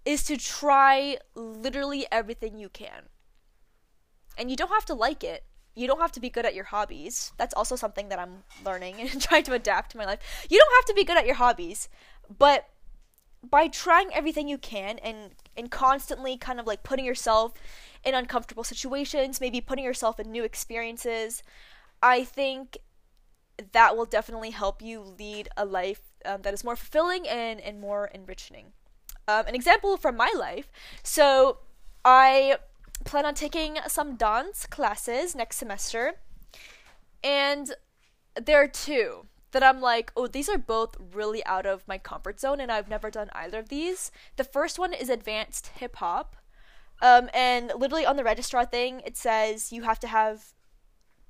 is 0.07 0.23
to 0.25 0.37
try 0.37 1.19
literally 1.35 2.07
everything 2.11 2.59
you 2.59 2.69
can. 2.69 3.11
And 4.39 4.51
you 4.51 4.57
don't 4.57 4.71
have 4.71 4.87
to 4.87 4.95
like 4.95 5.25
it. 5.25 5.45
You 5.75 5.87
don't 5.87 6.01
have 6.01 6.13
to 6.13 6.21
be 6.21 6.31
good 6.31 6.47
at 6.47 6.55
your 6.55 6.65
hobbies. 6.65 7.33
That's 7.37 7.53
also 7.53 7.77
something 7.77 8.09
that 8.09 8.19
I'm 8.19 8.45
learning 8.65 8.95
and 9.01 9.21
trying 9.21 9.45
to 9.45 9.53
adapt 9.53 9.91
to 9.91 9.99
my 9.99 10.07
life. 10.07 10.47
You 10.49 10.59
don't 10.59 10.73
have 10.79 10.87
to 10.87 10.95
be 10.95 11.05
good 11.05 11.19
at 11.19 11.27
your 11.27 11.35
hobbies, 11.35 11.89
but 12.39 12.67
by 13.51 13.69
trying 13.69 14.09
everything 14.13 14.49
you 14.49 14.59
can 14.59 14.99
and 14.99 15.33
and 15.57 15.71
constantly 15.71 16.37
kind 16.37 16.61
of 16.61 16.67
like 16.67 16.83
putting 16.83 17.05
yourself 17.05 17.55
in 18.05 18.15
uncomfortable 18.15 18.65
situations, 18.65 19.41
maybe 19.41 19.61
putting 19.61 19.85
yourself 19.85 20.21
in 20.21 20.31
new 20.31 20.45
experiences, 20.45 21.43
I 22.03 22.25
think 22.25 22.79
that 23.73 23.97
will 23.97 24.05
definitely 24.05 24.51
help 24.51 24.83
you 24.83 25.01
lead 25.01 25.49
a 25.57 25.65
life 25.65 26.01
um, 26.27 26.43
that 26.43 26.53
is 26.53 26.63
more 26.63 26.77
fulfilling 26.77 27.27
and, 27.27 27.61
and 27.61 27.81
more 27.81 28.11
enriching. 28.13 28.73
Um, 29.29 29.47
an 29.47 29.55
example 29.55 29.97
from 29.97 30.17
my 30.17 30.33
life 30.37 30.71
so 31.03 31.59
I 32.05 32.59
plan 33.05 33.27
on 33.27 33.35
taking 33.35 33.79
some 33.89 34.15
dance 34.15 34.67
classes 34.67 35.35
next 35.35 35.57
semester, 35.57 36.15
and 37.23 37.75
there 38.41 38.63
are 38.63 38.69
two 38.69 39.27
that 39.53 39.63
I'm 39.63 39.81
like, 39.81 40.13
oh, 40.17 40.27
these 40.27 40.49
are 40.49 40.59
both 40.59 40.97
really 41.15 41.45
out 41.47 41.67
of 41.67 41.87
my 41.87 41.99
comfort 41.99 42.41
zone, 42.41 42.61
and 42.61 42.71
I've 42.71 42.89
never 42.89 43.11
done 43.11 43.31
either 43.33 43.59
of 43.59 43.69
these. 43.69 44.11
The 44.37 44.45
first 44.45 44.79
one 44.79 44.93
is 44.93 45.09
advanced 45.09 45.69
hip 45.79 45.97
hop. 45.97 46.37
Um, 47.03 47.29
and 47.35 47.73
literally 47.77 48.07
on 48.07 48.17
the 48.17 48.25
registrar 48.25 48.65
thing, 48.65 49.03
it 49.05 49.17
says 49.17 49.73
you 49.73 49.83
have 49.83 50.01
to 50.01 50.09
have 50.09 50.55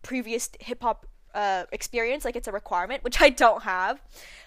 previous 0.02 0.48
hip 0.60 0.82
hop 0.82 1.06
uh, 1.34 1.64
experience, 1.72 2.24
like 2.24 2.36
it's 2.36 2.48
a 2.48 2.52
requirement, 2.52 3.04
which 3.04 3.20
I 3.20 3.28
don't 3.28 3.62
have. 3.62 4.00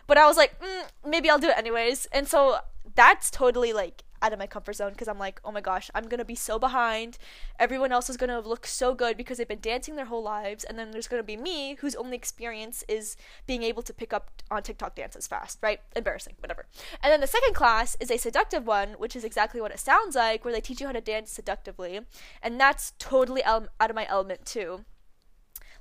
But 0.08 0.18
I 0.18 0.26
was 0.26 0.38
like, 0.38 0.60
mm, 0.60 0.86
maybe 1.06 1.30
I'll 1.30 1.40
do 1.40 1.50
it 1.50 1.58
anyways. 1.58 2.08
And 2.12 2.28
so 2.28 2.60
that's 2.96 3.30
totally 3.30 3.74
like 3.74 4.04
out 4.22 4.34
of 4.34 4.40
my 4.40 4.48
comfort 4.48 4.76
zone 4.76 4.92
because 4.92 5.08
I'm 5.08 5.20
like, 5.20 5.40
oh 5.46 5.52
my 5.52 5.62
gosh, 5.62 5.90
I'm 5.96 6.08
gonna 6.08 6.26
be 6.26 6.36
so 6.36 6.60
behind. 6.60 7.18
Everyone 7.58 7.92
else 7.92 8.10
is 8.10 8.18
gonna 8.18 8.40
look 8.40 8.66
so 8.66 8.94
good 8.94 9.18
because 9.18 9.38
they've 9.38 9.48
been 9.48 9.60
dancing 9.62 9.96
their 9.96 10.06
whole 10.06 10.24
lives, 10.24 10.64
and 10.64 10.78
then 10.78 10.92
there's 10.92 11.08
gonna 11.08 11.24
be 11.24 11.38
me 11.38 11.76
whose 11.76 11.96
only 11.96 12.16
experience 12.16 12.84
is 12.88 13.16
being 13.48 13.64
able 13.64 13.82
to 13.84 13.94
pick 13.94 14.14
up 14.14 14.30
on 14.52 14.64
TikTok 14.64 14.96
dances 14.96 15.28
fast, 15.28 15.60
right? 15.62 15.82
Embarrassing, 15.96 16.36
whatever. 16.40 16.66
And 17.02 17.12
then 17.12 17.22
the 17.22 17.28
second 17.28 17.54
class 17.54 17.96
is 18.00 18.12
a 18.12 18.18
seductive 18.18 18.68
one, 18.68 18.90
which 18.98 19.16
is 19.16 19.24
exactly 19.24 19.62
what 19.62 19.72
it 19.72 19.80
sounds 19.80 20.16
like, 20.16 20.44
where 20.44 20.54
they 20.54 20.62
teach 20.62 20.82
you 20.82 20.88
how 20.88 20.94
to 20.94 21.02
dance 21.02 21.32
seductively, 21.32 22.02
and 22.42 22.60
that's 22.60 22.94
totally 23.00 23.44
um, 23.44 23.70
out 23.80 23.90
of 23.90 23.96
my 23.96 24.08
element 24.08 24.46
too 24.46 24.86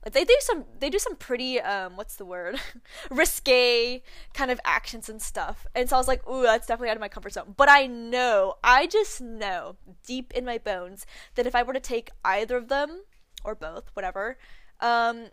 like 0.05 0.15
they 0.15 0.25
do 0.25 0.37
some 0.41 0.65
they 0.79 0.91
do 0.91 0.99
some 0.99 1.17
pretty 1.17 1.61
um 1.61 1.97
what's 1.97 2.17
the 2.17 2.25
word? 2.25 2.61
Risque 3.11 4.03
kind 4.35 4.51
of 4.51 4.61
actions 4.65 5.09
and 5.09 5.21
stuff. 5.21 5.67
And 5.75 5.89
so 5.89 5.97
i 5.97 5.99
was 5.99 6.09
like 6.09 6.27
ooh 6.29 6.43
that's 6.43 6.67
definitely 6.67 6.91
out 6.91 6.97
of 6.97 7.01
my 7.01 7.09
comfort 7.09 7.33
zone. 7.33 7.55
But 7.57 7.69
i 7.69 7.87
know 7.87 8.55
i 8.63 8.87
just 8.87 9.21
know 9.21 9.77
deep 10.07 10.33
in 10.35 10.45
my 10.45 10.59
bones 10.59 11.07
that 11.35 11.47
if 11.47 11.55
i 11.55 11.63
were 11.63 11.73
to 11.73 11.81
take 11.81 12.11
either 12.25 12.57
of 12.57 12.69
them 12.69 13.03
or 13.45 13.55
both 13.55 13.91
whatever 13.95 14.39
um 14.81 15.27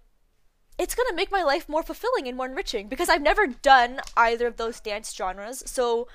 it's 0.78 0.94
going 0.96 1.08
to 1.10 1.16
make 1.16 1.32
my 1.32 1.42
life 1.42 1.70
more 1.70 1.84
fulfilling 1.84 2.28
and 2.28 2.36
more 2.36 2.48
enriching 2.48 2.88
because 2.88 3.10
i've 3.10 3.22
never 3.22 3.48
done 3.48 4.00
either 4.18 4.48
of 4.48 4.58
those 4.58 4.80
dance 4.80 5.14
genres. 5.14 5.64
So 5.66 6.08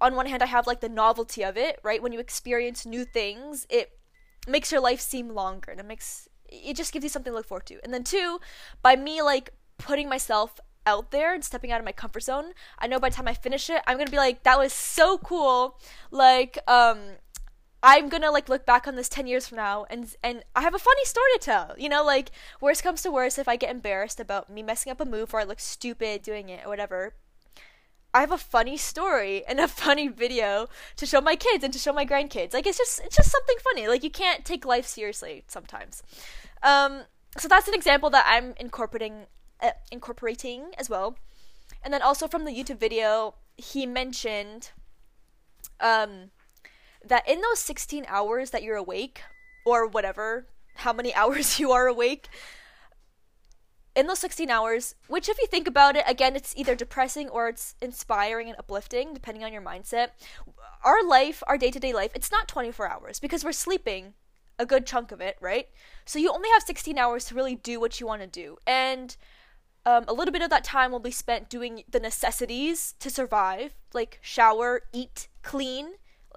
on 0.00 0.14
one 0.14 0.26
hand 0.26 0.42
i 0.42 0.46
have 0.46 0.66
like 0.66 0.80
the 0.80 0.88
novelty 0.88 1.44
of 1.44 1.56
it 1.56 1.78
right? 1.82 2.02
When 2.02 2.12
you 2.12 2.20
experience 2.20 2.86
new 2.86 3.04
things 3.04 3.66
it 3.68 3.92
makes 4.46 4.72
your 4.72 4.80
life 4.80 5.00
seem 5.00 5.28
longer 5.30 5.70
and 5.70 5.80
it 5.80 5.86
makes 5.86 6.28
it 6.48 6.76
just 6.76 6.92
gives 6.92 7.02
you 7.02 7.08
something 7.08 7.32
to 7.32 7.36
look 7.36 7.46
forward 7.46 7.66
to. 7.66 7.80
And 7.84 7.92
then 7.92 8.04
two, 8.04 8.40
by 8.82 8.96
me 8.96 9.22
like 9.22 9.50
putting 9.78 10.08
myself 10.08 10.60
out 10.86 11.10
there 11.10 11.34
and 11.34 11.44
stepping 11.44 11.72
out 11.72 11.80
of 11.80 11.84
my 11.84 11.92
comfort 11.92 12.22
zone, 12.22 12.52
I 12.78 12.86
know 12.86 12.98
by 12.98 13.08
the 13.08 13.16
time 13.16 13.28
I 13.28 13.34
finish 13.34 13.70
it, 13.70 13.82
I'm 13.86 13.96
gonna 13.98 14.10
be 14.10 14.16
like, 14.16 14.42
that 14.42 14.58
was 14.58 14.72
so 14.72 15.18
cool. 15.18 15.78
Like, 16.10 16.58
um, 16.68 16.98
I'm 17.82 18.08
gonna 18.08 18.30
like 18.30 18.48
look 18.48 18.64
back 18.64 18.88
on 18.88 18.96
this 18.96 19.10
ten 19.10 19.26
years 19.26 19.46
from 19.46 19.56
now 19.56 19.84
and 19.90 20.14
and 20.22 20.42
I 20.56 20.62
have 20.62 20.74
a 20.74 20.78
funny 20.78 21.04
story 21.04 21.30
to 21.34 21.38
tell. 21.40 21.74
You 21.76 21.90
know, 21.90 22.02
like 22.02 22.30
worst 22.60 22.82
comes 22.82 23.02
to 23.02 23.10
worst, 23.10 23.38
if 23.38 23.46
I 23.46 23.56
get 23.56 23.70
embarrassed 23.70 24.20
about 24.20 24.48
me 24.48 24.62
messing 24.62 24.90
up 24.90 25.00
a 25.00 25.04
move 25.04 25.34
or 25.34 25.40
I 25.40 25.44
look 25.44 25.60
stupid 25.60 26.22
doing 26.22 26.48
it 26.48 26.64
or 26.64 26.70
whatever, 26.70 27.14
I 28.14 28.20
have 28.20 28.30
a 28.30 28.38
funny 28.38 28.76
story 28.76 29.44
and 29.46 29.58
a 29.58 29.66
funny 29.84 30.08
video 30.08 30.68
to 30.96 31.04
show 31.04 31.20
my 31.20 31.34
kids 31.34 31.64
and 31.64 31.72
to 31.72 31.78
show 31.78 31.92
my 31.92 32.06
grandkids. 32.06 32.54
Like 32.54 32.66
it's 32.66 32.78
just 32.78 33.00
it's 33.00 33.16
just 33.16 33.30
something 33.30 33.56
funny. 33.62 33.88
Like 33.88 34.04
you 34.04 34.10
can't 34.10 34.44
take 34.44 34.64
life 34.64 34.86
seriously 34.86 35.44
sometimes. 35.48 36.02
Um, 36.62 37.02
so 37.36 37.48
that's 37.48 37.66
an 37.66 37.74
example 37.74 38.10
that 38.10 38.24
I'm 38.28 38.54
incorporating 38.58 39.26
uh, 39.60 39.72
incorporating 39.90 40.66
as 40.78 40.88
well. 40.88 41.16
And 41.82 41.92
then 41.92 42.00
also 42.00 42.28
from 42.28 42.44
the 42.44 42.52
YouTube 42.52 42.78
video, 42.78 43.34
he 43.56 43.84
mentioned 43.84 44.70
um, 45.80 46.30
that 47.04 47.28
in 47.28 47.40
those 47.40 47.58
16 47.58 48.06
hours 48.08 48.50
that 48.50 48.62
you're 48.62 48.76
awake 48.76 49.22
or 49.66 49.86
whatever, 49.86 50.46
how 50.76 50.92
many 50.92 51.14
hours 51.20 51.58
you 51.58 51.72
are 51.72 51.86
awake, 51.88 52.28
in 53.94 54.06
those 54.06 54.18
16 54.18 54.50
hours, 54.50 54.94
which, 55.06 55.28
if 55.28 55.38
you 55.38 55.46
think 55.46 55.68
about 55.68 55.96
it, 55.96 56.04
again, 56.06 56.34
it's 56.34 56.54
either 56.56 56.74
depressing 56.74 57.28
or 57.28 57.48
it's 57.48 57.74
inspiring 57.80 58.48
and 58.48 58.58
uplifting, 58.58 59.14
depending 59.14 59.44
on 59.44 59.52
your 59.52 59.62
mindset. 59.62 60.08
Our 60.84 61.06
life, 61.06 61.42
our 61.46 61.56
day 61.56 61.70
to 61.70 61.80
day 61.80 61.92
life, 61.92 62.10
it's 62.14 62.30
not 62.30 62.48
24 62.48 62.90
hours 62.90 63.20
because 63.20 63.44
we're 63.44 63.52
sleeping 63.52 64.14
a 64.58 64.66
good 64.66 64.86
chunk 64.86 65.12
of 65.12 65.20
it, 65.20 65.36
right? 65.40 65.68
So 66.04 66.18
you 66.18 66.30
only 66.32 66.48
have 66.50 66.62
16 66.62 66.98
hours 66.98 67.24
to 67.26 67.34
really 67.34 67.54
do 67.56 67.80
what 67.80 68.00
you 68.00 68.06
want 68.06 68.22
to 68.22 68.28
do. 68.28 68.56
And 68.66 69.16
um, 69.86 70.04
a 70.08 70.12
little 70.12 70.32
bit 70.32 70.42
of 70.42 70.50
that 70.50 70.64
time 70.64 70.92
will 70.92 70.98
be 70.98 71.10
spent 71.10 71.50
doing 71.50 71.82
the 71.90 72.00
necessities 72.00 72.94
to 73.00 73.10
survive, 73.10 73.74
like 73.92 74.18
shower, 74.22 74.82
eat, 74.92 75.28
clean, 75.42 75.94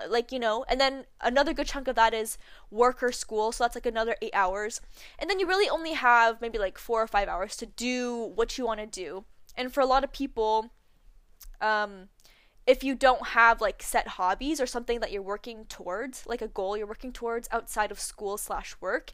like 0.10 0.32
you 0.32 0.40
know 0.40 0.66
and 0.70 0.80
then 0.80 1.06
another 1.22 1.54
good 1.54 1.68
chunk 1.68 1.88
of 1.88 1.96
that 1.96 2.14
is 2.14 2.38
work 2.70 3.02
or 3.02 3.12
school 3.12 3.52
so 3.52 3.64
that's 3.64 3.76
like 3.76 3.86
another 3.86 4.16
eight 4.22 4.34
hours 4.34 4.82
and 5.20 5.30
then 5.30 5.40
you 5.40 5.48
really 5.48 5.70
only 5.70 5.94
have 5.94 6.42
maybe 6.42 6.58
like 6.58 6.78
four 6.78 7.02
or 7.02 7.08
five 7.08 7.28
hours 7.28 7.56
to 7.56 7.66
do 7.66 8.32
what 8.36 8.58
you 8.58 8.66
want 8.66 8.80
to 8.80 8.86
do 8.86 9.24
and 9.56 9.74
for 9.74 9.82
a 9.82 9.86
lot 9.86 10.04
of 10.04 10.12
people 10.12 10.72
um 11.62 12.10
if 12.66 12.84
you 12.84 12.96
don't 12.96 13.28
have 13.28 13.62
like 13.62 13.82
set 13.82 14.08
hobbies 14.10 14.60
or 14.60 14.68
something 14.68 15.00
that 15.00 15.12
you're 15.12 15.22
working 15.22 15.66
towards 15.66 16.26
like 16.28 16.42
a 16.42 16.48
goal 16.48 16.78
you're 16.78 16.88
working 16.88 17.14
towards 17.14 17.48
outside 17.52 17.92
of 17.92 18.00
school 18.00 18.38
slash 18.38 18.76
work 18.82 19.14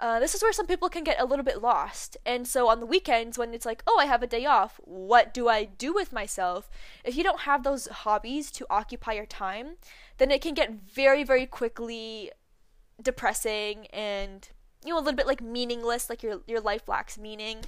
uh, 0.00 0.18
this 0.18 0.34
is 0.34 0.42
where 0.42 0.52
some 0.52 0.66
people 0.66 0.88
can 0.88 1.04
get 1.04 1.20
a 1.20 1.24
little 1.26 1.44
bit 1.44 1.60
lost. 1.60 2.16
And 2.24 2.48
so 2.48 2.68
on 2.68 2.80
the 2.80 2.86
weekends, 2.86 3.36
when 3.36 3.52
it's 3.52 3.66
like, 3.66 3.82
oh, 3.86 3.98
I 4.00 4.06
have 4.06 4.22
a 4.22 4.26
day 4.26 4.46
off, 4.46 4.80
what 4.84 5.34
do 5.34 5.48
I 5.48 5.64
do 5.64 5.92
with 5.92 6.10
myself? 6.10 6.70
If 7.04 7.16
you 7.16 7.22
don't 7.22 7.40
have 7.40 7.62
those 7.62 7.86
hobbies 7.86 8.50
to 8.52 8.66
occupy 8.70 9.12
your 9.12 9.26
time, 9.26 9.76
then 10.20 10.30
it 10.30 10.42
can 10.42 10.52
get 10.52 10.70
very, 10.70 11.24
very 11.24 11.46
quickly 11.46 12.30
depressing 13.02 13.86
and 13.86 14.50
you 14.84 14.90
know 14.90 14.98
a 14.98 15.00
little 15.00 15.16
bit 15.16 15.26
like 15.26 15.40
meaningless, 15.40 16.10
like 16.10 16.22
your 16.22 16.42
your 16.46 16.60
life 16.60 16.86
lacks 16.86 17.16
meaning. 17.18 17.64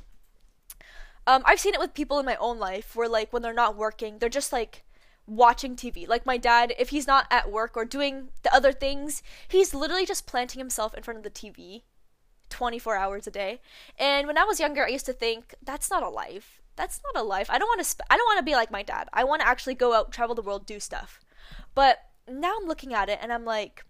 Um, 1.26 1.42
I've 1.46 1.60
seen 1.60 1.72
it 1.72 1.80
with 1.80 1.94
people 1.94 2.18
in 2.18 2.26
my 2.26 2.36
own 2.36 2.58
life 2.58 2.94
where 2.94 3.08
like 3.08 3.32
when 3.32 3.40
they're 3.42 3.54
not 3.54 3.76
working, 3.76 4.18
they're 4.18 4.28
just 4.28 4.52
like 4.52 4.84
watching 5.26 5.76
TV. 5.76 6.06
Like 6.06 6.26
my 6.26 6.36
dad, 6.36 6.74
if 6.78 6.90
he's 6.90 7.06
not 7.06 7.26
at 7.30 7.50
work 7.50 7.74
or 7.74 7.86
doing 7.86 8.28
the 8.42 8.54
other 8.54 8.72
things, 8.72 9.22
he's 9.48 9.72
literally 9.72 10.04
just 10.04 10.26
planting 10.26 10.58
himself 10.58 10.92
in 10.94 11.02
front 11.02 11.18
of 11.18 11.24
the 11.24 11.30
TV 11.30 11.82
24 12.50 12.96
hours 12.96 13.26
a 13.26 13.30
day. 13.30 13.60
And 13.98 14.26
when 14.26 14.36
I 14.36 14.44
was 14.44 14.60
younger, 14.60 14.84
I 14.84 14.88
used 14.88 15.06
to 15.06 15.14
think 15.14 15.54
that's 15.62 15.90
not 15.90 16.02
a 16.02 16.10
life. 16.10 16.60
That's 16.76 17.00
not 17.02 17.22
a 17.22 17.24
life. 17.24 17.48
I 17.48 17.58
don't 17.58 17.68
want 17.68 17.80
to 17.80 17.88
sp- 17.88 18.04
I 18.10 18.18
don't 18.18 18.26
want 18.26 18.38
to 18.38 18.44
be 18.44 18.56
like 18.56 18.70
my 18.70 18.82
dad. 18.82 19.08
I 19.12 19.24
want 19.24 19.40
to 19.40 19.48
actually 19.48 19.74
go 19.74 19.94
out, 19.94 20.12
travel 20.12 20.34
the 20.34 20.42
world, 20.42 20.66
do 20.66 20.80
stuff. 20.80 21.18
But 21.74 21.98
now 22.28 22.54
I'm 22.60 22.68
looking 22.68 22.94
at 22.94 23.08
it 23.08 23.18
and 23.22 23.32
I'm 23.32 23.44
like 23.44 23.84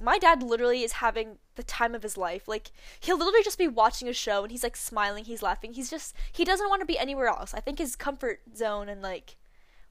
my 0.00 0.18
dad 0.18 0.42
literally 0.42 0.82
is 0.82 0.92
having 0.92 1.38
the 1.54 1.62
time 1.62 1.94
of 1.94 2.02
his 2.02 2.16
life. 2.16 2.46
Like 2.46 2.70
he'll 3.00 3.16
literally 3.18 3.42
just 3.42 3.58
be 3.58 3.68
watching 3.68 4.08
a 4.08 4.12
show 4.12 4.42
and 4.42 4.50
he's 4.50 4.62
like 4.62 4.76
smiling, 4.76 5.24
he's 5.24 5.42
laughing. 5.42 5.72
He's 5.72 5.90
just 5.90 6.14
he 6.32 6.44
doesn't 6.44 6.68
want 6.68 6.80
to 6.80 6.86
be 6.86 6.98
anywhere 6.98 7.28
else. 7.28 7.54
I 7.54 7.60
think 7.60 7.78
his 7.78 7.96
comfort 7.96 8.40
zone 8.54 8.88
and 8.88 9.00
like 9.00 9.36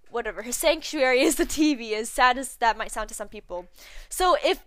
whatever 0.09 0.43
his 0.43 0.55
sanctuary 0.55 1.21
is 1.21 1.35
the 1.35 1.45
TV. 1.45 1.93
As 1.93 2.09
sad 2.09 2.37
as 2.37 2.55
that 2.57 2.77
might 2.77 2.91
sound 2.91 3.09
to 3.09 3.15
some 3.15 3.29
people. 3.29 3.67
So 4.09 4.37
if 4.43 4.63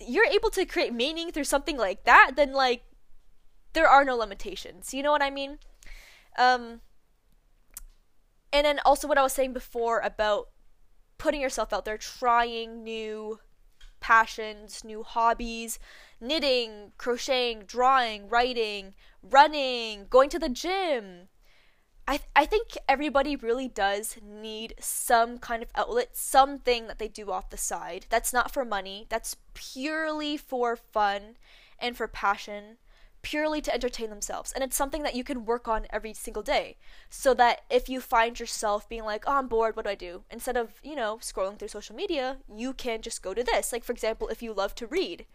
you're 0.00 0.26
able 0.26 0.50
to 0.50 0.66
create 0.66 0.92
meaning 0.92 1.30
through 1.30 1.44
something 1.44 1.76
like 1.76 2.04
that, 2.04 2.32
then 2.36 2.52
like 2.52 2.82
there 3.72 3.88
are 3.88 4.04
no 4.04 4.16
limitations. 4.16 4.92
You 4.92 5.02
know 5.02 5.12
what 5.12 5.22
I 5.22 5.30
mean? 5.30 5.58
Um 6.38 6.80
and 8.52 8.64
then 8.64 8.80
also 8.84 9.06
what 9.06 9.18
I 9.18 9.22
was 9.22 9.32
saying 9.32 9.52
before 9.52 10.00
about 10.00 10.48
putting 11.18 11.40
yourself 11.40 11.72
out 11.72 11.84
there, 11.84 11.98
trying 11.98 12.82
new 12.82 13.40
passions, 14.00 14.84
new 14.84 15.02
hobbies, 15.02 15.78
knitting, 16.20 16.92
crocheting, 16.98 17.64
drawing, 17.66 18.28
writing, 18.28 18.94
running, 19.22 20.06
going 20.08 20.30
to 20.30 20.38
the 20.38 20.48
gym. 20.48 21.28
I, 22.08 22.18
th- 22.18 22.30
I 22.36 22.46
think 22.46 22.76
everybody 22.88 23.34
really 23.34 23.66
does 23.66 24.16
need 24.22 24.74
some 24.78 25.38
kind 25.38 25.62
of 25.62 25.70
outlet, 25.74 26.16
something 26.16 26.86
that 26.86 26.98
they 27.00 27.08
do 27.08 27.32
off 27.32 27.50
the 27.50 27.56
side. 27.56 28.06
That's 28.10 28.32
not 28.32 28.52
for 28.52 28.64
money, 28.64 29.06
that's 29.08 29.36
purely 29.54 30.36
for 30.36 30.76
fun 30.76 31.36
and 31.80 31.96
for 31.96 32.06
passion 32.06 32.76
purely 33.26 33.60
to 33.60 33.74
entertain 33.74 34.08
themselves. 34.08 34.52
And 34.52 34.62
it's 34.62 34.76
something 34.76 35.02
that 35.02 35.16
you 35.16 35.24
can 35.24 35.44
work 35.44 35.66
on 35.66 35.88
every 35.90 36.14
single 36.14 36.44
day. 36.44 36.76
So 37.10 37.34
that 37.34 37.62
if 37.68 37.88
you 37.88 38.00
find 38.00 38.38
yourself 38.38 38.88
being 38.88 39.02
like, 39.02 39.24
oh, 39.26 39.34
I'm 39.34 39.48
bored, 39.48 39.74
what 39.74 39.84
do 39.84 39.90
I 39.90 39.96
do? 39.96 40.22
Instead 40.30 40.56
of, 40.56 40.74
you 40.84 40.94
know, 40.94 41.18
scrolling 41.20 41.58
through 41.58 41.66
social 41.66 41.96
media, 41.96 42.36
you 42.48 42.72
can 42.72 43.02
just 43.02 43.24
go 43.24 43.34
to 43.34 43.42
this. 43.42 43.72
Like, 43.72 43.82
for 43.82 43.90
example, 43.90 44.28
if 44.28 44.44
you 44.44 44.52
love 44.52 44.76
to 44.76 44.86
read, 44.86 45.26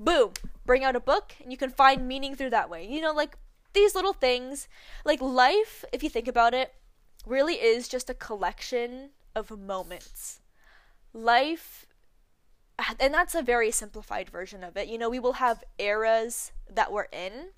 boom, 0.00 0.32
bring 0.66 0.82
out 0.82 0.96
a 0.96 1.00
book 1.00 1.34
and 1.40 1.52
you 1.52 1.56
can 1.56 1.70
find 1.70 2.08
meaning 2.08 2.34
through 2.34 2.50
that 2.50 2.68
way. 2.68 2.84
You 2.84 3.00
know, 3.00 3.12
like 3.12 3.36
these 3.72 3.94
little 3.94 4.14
things. 4.14 4.66
Like, 5.04 5.20
life, 5.20 5.84
if 5.92 6.02
you 6.02 6.10
think 6.10 6.26
about 6.26 6.54
it, 6.54 6.74
really 7.24 7.54
is 7.54 7.86
just 7.86 8.10
a 8.10 8.14
collection 8.14 9.10
of 9.36 9.56
moments. 9.56 10.40
Life 11.12 11.86
and 13.00 13.12
that's 13.12 13.34
a 13.34 13.42
very 13.42 13.70
simplified 13.70 14.30
version 14.30 14.64
of 14.64 14.76
it. 14.76 14.88
You 14.88 14.98
know, 14.98 15.10
we 15.10 15.18
will 15.18 15.34
have 15.34 15.64
eras 15.78 16.52
that 16.70 16.92
we're 16.92 17.08
in. 17.12 17.50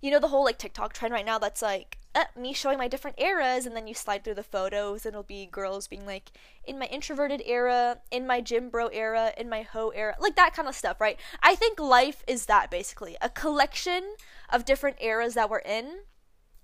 You 0.00 0.10
know, 0.10 0.20
the 0.20 0.28
whole 0.28 0.44
like 0.44 0.58
TikTok 0.58 0.94
trend 0.94 1.12
right 1.12 1.26
now 1.26 1.38
that's 1.38 1.60
like 1.60 1.98
uh, 2.14 2.24
me 2.36 2.52
showing 2.52 2.78
my 2.78 2.88
different 2.88 3.20
eras, 3.20 3.66
and 3.66 3.76
then 3.76 3.86
you 3.86 3.94
slide 3.94 4.24
through 4.24 4.34
the 4.34 4.42
photos, 4.42 5.04
and 5.04 5.12
it'll 5.12 5.22
be 5.22 5.46
girls 5.46 5.86
being 5.86 6.06
like, 6.06 6.32
in 6.64 6.78
my 6.78 6.86
introverted 6.86 7.42
era, 7.44 7.98
in 8.10 8.26
my 8.26 8.40
gym 8.40 8.68
bro 8.68 8.88
era, 8.88 9.32
in 9.36 9.48
my 9.48 9.62
hoe 9.62 9.90
era, 9.90 10.16
like 10.18 10.36
that 10.36 10.54
kind 10.54 10.66
of 10.66 10.74
stuff, 10.74 11.00
right? 11.00 11.20
I 11.42 11.54
think 11.54 11.78
life 11.78 12.24
is 12.26 12.46
that 12.46 12.70
basically 12.70 13.16
a 13.20 13.28
collection 13.28 14.14
of 14.48 14.64
different 14.64 14.96
eras 15.00 15.34
that 15.34 15.50
we're 15.50 15.58
in, 15.58 16.00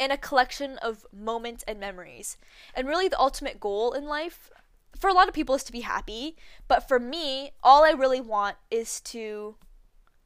and 0.01 0.13
a 0.13 0.19
collection 0.19 0.79
of 0.79 1.07
moments 1.13 1.63
and 1.69 1.79
memories. 1.79 2.37
And 2.75 2.89
really, 2.89 3.09
the 3.09 3.21
ultimate 3.21 3.61
goal 3.61 3.93
in 3.93 4.05
life 4.05 4.51
for 4.99 5.09
a 5.09 5.13
lot 5.15 5.29
of 5.29 5.35
people 5.35 5.55
is 5.55 5.65
to 5.65 5.73
be 5.73 5.81
happy, 5.81 6.37
but 6.69 6.89
for 6.89 6.99
me, 6.99 7.53
all 7.63 7.85
I 7.85 7.91
really 7.91 8.21
want 8.21 8.57
is 8.71 9.01
to 9.03 9.57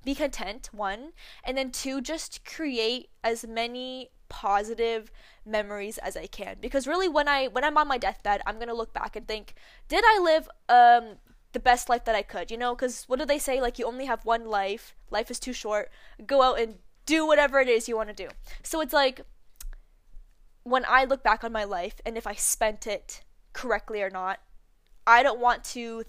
be 0.05 0.15
content, 0.15 0.71
one, 0.73 1.13
and 1.45 1.59
then 1.59 1.71
two, 1.71 2.01
just 2.01 2.45
create 2.45 3.11
as 3.23 3.47
many 3.47 4.11
positive 4.29 5.11
memories 5.45 5.99
as 5.99 6.17
I 6.17 6.27
can. 6.27 6.57
Because 6.61 6.87
really 6.87 7.09
when 7.09 7.29
I 7.29 7.49
when 7.49 7.65
I'm 7.65 7.77
on 7.77 7.89
my 7.89 7.99
deathbed, 7.99 8.41
I'm 8.47 8.59
gonna 8.59 8.75
look 8.75 8.95
back 8.95 9.17
and 9.17 9.27
think, 9.27 9.55
did 9.89 10.05
I 10.07 10.19
live 10.23 10.49
um 10.69 11.17
the 11.53 11.61
best 11.61 11.89
life 11.89 12.05
that 12.05 12.15
I 12.15 12.23
could, 12.23 12.51
you 12.51 12.57
know? 12.57 12.75
Because 12.75 13.05
what 13.09 13.19
do 13.19 13.25
they 13.25 13.39
say? 13.39 13.61
Like, 13.61 13.79
you 13.79 13.85
only 13.85 14.07
have 14.07 14.25
one 14.25 14.47
life, 14.47 14.95
life 15.11 15.31
is 15.31 15.41
too 15.41 15.53
short, 15.53 15.91
go 16.27 16.43
out 16.43 16.61
and 16.61 16.77
do 17.07 17.27
whatever 17.27 17.59
it 17.59 17.69
is 17.69 17.89
you 17.89 17.97
want 17.97 18.09
to 18.09 18.15
do. 18.15 18.29
So 18.63 18.81
it's 18.81 18.93
like, 18.93 19.23
when 20.63 20.85
I 20.87 21.05
look 21.05 21.25
back 21.25 21.43
on 21.43 21.53
my 21.53 21.65
life 21.65 22.01
and 22.07 22.17
if 22.17 22.27
I 22.27 22.35
spent 22.35 22.87
it 22.87 23.23
correctly 23.53 24.01
or 24.01 24.11
not, 24.11 24.39
I 25.11 25.25
don't 25.25 25.41
want 25.41 25.65
to 25.65 26.05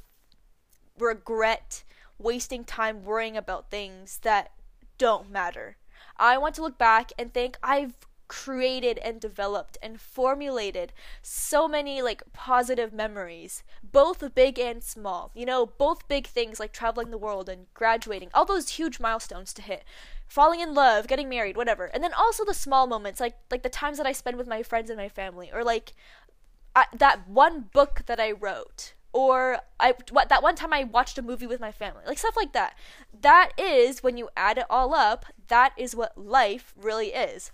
regret 0.99 1.83
wasting 2.19 2.63
time 2.63 3.03
worrying 3.03 3.35
about 3.35 3.71
things 3.71 4.19
that 4.21 4.51
don't 4.99 5.31
matter. 5.31 5.77
I 6.17 6.37
want 6.37 6.53
to 6.55 6.61
look 6.61 6.77
back 6.77 7.11
and 7.17 7.33
think 7.33 7.57
I've 7.63 7.95
created 8.27 8.97
and 8.99 9.19
developed 9.19 9.77
and 9.81 9.99
formulated 9.99 10.93
so 11.23 11.67
many 11.67 12.03
like 12.03 12.21
positive 12.31 12.93
memories, 12.93 13.63
both 13.83 14.35
big 14.35 14.59
and 14.59 14.83
small. 14.83 15.31
You 15.33 15.47
know, 15.47 15.65
both 15.65 16.07
big 16.07 16.27
things 16.27 16.59
like 16.59 16.71
traveling 16.71 17.09
the 17.09 17.17
world 17.17 17.49
and 17.49 17.65
graduating, 17.73 18.29
all 18.35 18.45
those 18.45 18.69
huge 18.69 18.99
milestones 18.99 19.51
to 19.55 19.63
hit. 19.63 19.83
Falling 20.27 20.61
in 20.61 20.73
love, 20.73 21.07
getting 21.07 21.27
married, 21.27 21.57
whatever. 21.57 21.85
And 21.87 22.01
then 22.01 22.13
also 22.13 22.45
the 22.45 22.53
small 22.53 22.85
moments 22.85 23.19
like 23.19 23.35
like 23.49 23.63
the 23.63 23.69
times 23.69 23.97
that 23.97 24.07
I 24.07 24.11
spend 24.11 24.37
with 24.37 24.47
my 24.47 24.61
friends 24.61 24.89
and 24.91 24.97
my 24.97 25.09
family 25.09 25.49
or 25.51 25.63
like 25.63 25.93
I, 26.75 26.85
that 26.97 27.27
one 27.27 27.69
book 27.73 28.03
that 28.05 28.19
I 28.19 28.31
wrote 28.31 28.93
or 29.13 29.59
I 29.79 29.93
what 30.11 30.29
that 30.29 30.43
one 30.43 30.55
time 30.55 30.73
I 30.73 30.85
watched 30.85 31.17
a 31.17 31.21
movie 31.21 31.47
with 31.47 31.59
my 31.59 31.71
family, 31.71 32.03
like 32.05 32.17
stuff 32.17 32.37
like 32.37 32.53
that. 32.53 32.77
That 33.21 33.51
is 33.57 34.01
when 34.01 34.17
you 34.17 34.29
add 34.37 34.57
it 34.57 34.65
all 34.69 34.93
up, 34.93 35.25
that 35.47 35.73
is 35.77 35.95
what 35.95 36.17
life 36.17 36.73
really 36.77 37.07
is. 37.07 37.51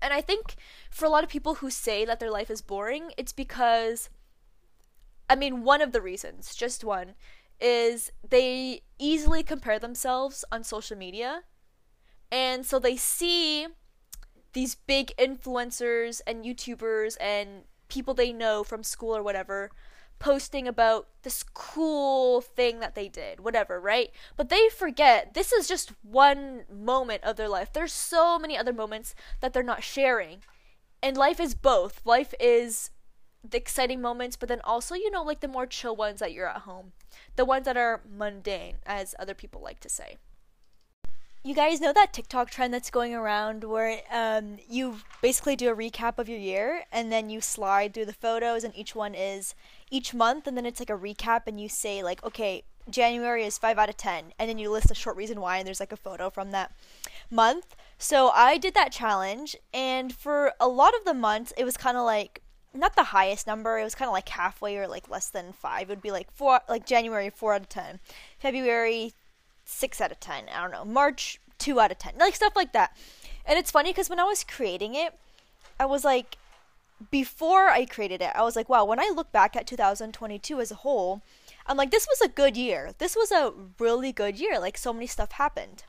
And 0.00 0.12
I 0.12 0.20
think 0.20 0.56
for 0.90 1.04
a 1.04 1.08
lot 1.08 1.22
of 1.22 1.30
people 1.30 1.56
who 1.56 1.70
say 1.70 2.04
that 2.04 2.18
their 2.18 2.30
life 2.30 2.50
is 2.50 2.60
boring, 2.60 3.12
it's 3.16 3.32
because, 3.32 4.10
I 5.30 5.36
mean, 5.36 5.62
one 5.62 5.80
of 5.80 5.92
the 5.92 6.00
reasons, 6.00 6.56
just 6.56 6.82
one, 6.82 7.14
is 7.60 8.10
they 8.28 8.82
easily 8.98 9.44
compare 9.44 9.78
themselves 9.78 10.44
on 10.50 10.64
social 10.64 10.96
media. 10.98 11.44
And 12.32 12.66
so 12.66 12.80
they 12.80 12.96
see 12.96 13.68
these 14.54 14.74
big 14.74 15.12
influencers 15.16 16.20
and 16.26 16.44
YouTubers 16.44 17.16
and 17.20 17.62
people 17.92 18.14
they 18.14 18.32
know 18.32 18.64
from 18.64 18.82
school 18.82 19.14
or 19.14 19.22
whatever 19.22 19.70
posting 20.18 20.66
about 20.66 21.08
this 21.24 21.42
cool 21.42 22.40
thing 22.40 22.78
that 22.78 22.94
they 22.94 23.08
did, 23.08 23.40
whatever, 23.40 23.78
right? 23.80 24.10
But 24.36 24.48
they 24.48 24.68
forget 24.68 25.34
this 25.34 25.52
is 25.52 25.68
just 25.68 25.92
one 26.02 26.62
moment 26.72 27.24
of 27.24 27.36
their 27.36 27.48
life. 27.48 27.72
There's 27.72 27.92
so 27.92 28.38
many 28.38 28.56
other 28.56 28.72
moments 28.72 29.14
that 29.40 29.52
they're 29.52 29.62
not 29.62 29.82
sharing. 29.82 30.38
And 31.02 31.16
life 31.16 31.40
is 31.40 31.54
both. 31.54 32.00
Life 32.06 32.32
is 32.40 32.90
the 33.46 33.58
exciting 33.58 34.00
moments, 34.00 34.36
but 34.36 34.48
then 34.48 34.60
also, 34.62 34.94
you 34.94 35.10
know, 35.10 35.24
like 35.24 35.40
the 35.40 35.48
more 35.48 35.66
chill 35.66 35.96
ones 35.96 36.20
that 36.20 36.32
you're 36.32 36.48
at 36.48 36.62
home. 36.62 36.92
The 37.36 37.44
ones 37.44 37.64
that 37.64 37.76
are 37.76 38.00
mundane, 38.08 38.76
as 38.86 39.14
other 39.18 39.34
people 39.34 39.60
like 39.60 39.80
to 39.80 39.88
say 39.88 40.18
you 41.44 41.54
guys 41.54 41.80
know 41.80 41.92
that 41.92 42.12
TikTok 42.12 42.50
trend 42.50 42.72
that's 42.72 42.90
going 42.90 43.14
around 43.14 43.64
where 43.64 44.00
um, 44.12 44.58
you 44.68 44.98
basically 45.20 45.56
do 45.56 45.70
a 45.70 45.76
recap 45.76 46.18
of 46.18 46.28
your 46.28 46.38
year 46.38 46.84
and 46.92 47.10
then 47.10 47.30
you 47.30 47.40
slide 47.40 47.92
through 47.92 48.04
the 48.04 48.12
photos 48.12 48.62
and 48.62 48.76
each 48.76 48.94
one 48.94 49.14
is 49.14 49.54
each 49.90 50.14
month 50.14 50.46
and 50.46 50.56
then 50.56 50.64
it's 50.64 50.80
like 50.80 50.90
a 50.90 50.96
recap 50.96 51.42
and 51.46 51.60
you 51.60 51.68
say 51.68 52.02
like 52.02 52.22
okay 52.24 52.62
January 52.88 53.44
is 53.44 53.58
5 53.58 53.78
out 53.78 53.88
of 53.88 53.96
10 53.96 54.32
and 54.38 54.48
then 54.48 54.58
you 54.58 54.70
list 54.70 54.90
a 54.90 54.94
short 54.94 55.16
reason 55.16 55.40
why 55.40 55.58
and 55.58 55.66
there's 55.66 55.80
like 55.80 55.92
a 55.92 55.96
photo 55.96 56.30
from 56.30 56.52
that 56.52 56.72
month. 57.30 57.76
So 57.98 58.30
I 58.30 58.56
did 58.58 58.74
that 58.74 58.92
challenge 58.92 59.56
and 59.74 60.14
for 60.14 60.52
a 60.60 60.68
lot 60.68 60.94
of 60.94 61.04
the 61.04 61.14
months 61.14 61.52
it 61.56 61.64
was 61.64 61.76
kind 61.76 61.96
of 61.96 62.04
like 62.04 62.42
not 62.74 62.96
the 62.96 63.04
highest 63.04 63.46
number. 63.46 63.78
It 63.78 63.84
was 63.84 63.94
kind 63.94 64.08
of 64.08 64.12
like 64.12 64.28
halfway 64.28 64.78
or 64.78 64.88
like 64.88 65.10
less 65.10 65.28
than 65.28 65.52
5. 65.52 65.82
It 65.82 65.88
would 65.88 66.02
be 66.02 66.10
like 66.10 66.30
4 66.32 66.60
like 66.68 66.86
January 66.86 67.30
4 67.30 67.54
out 67.54 67.60
of 67.62 67.68
10. 67.68 68.00
February 68.38 69.12
six 69.64 70.00
out 70.00 70.12
of 70.12 70.20
ten. 70.20 70.44
I 70.54 70.62
don't 70.62 70.72
know. 70.72 70.84
March 70.84 71.40
two 71.58 71.80
out 71.80 71.90
of 71.90 71.98
ten. 71.98 72.14
Like 72.18 72.34
stuff 72.34 72.56
like 72.56 72.72
that. 72.72 72.96
And 73.44 73.58
it's 73.58 73.70
funny 73.70 73.90
because 73.90 74.08
when 74.08 74.20
I 74.20 74.24
was 74.24 74.44
creating 74.44 74.94
it, 74.94 75.14
I 75.80 75.86
was 75.86 76.04
like, 76.04 76.36
before 77.10 77.68
I 77.68 77.84
created 77.84 78.22
it, 78.22 78.30
I 78.34 78.42
was 78.42 78.56
like, 78.56 78.68
wow, 78.68 78.84
when 78.84 79.00
I 79.00 79.12
look 79.14 79.32
back 79.32 79.56
at 79.56 79.66
2022 79.66 80.60
as 80.60 80.70
a 80.70 80.76
whole, 80.76 81.22
I'm 81.66 81.76
like, 81.76 81.90
this 81.90 82.06
was 82.08 82.20
a 82.20 82.32
good 82.32 82.56
year. 82.56 82.92
This 82.98 83.16
was 83.16 83.32
a 83.32 83.52
really 83.78 84.12
good 84.12 84.38
year. 84.38 84.58
Like, 84.60 84.78
so 84.78 84.92
many 84.92 85.06
stuff 85.06 85.32
happened. 85.32 85.84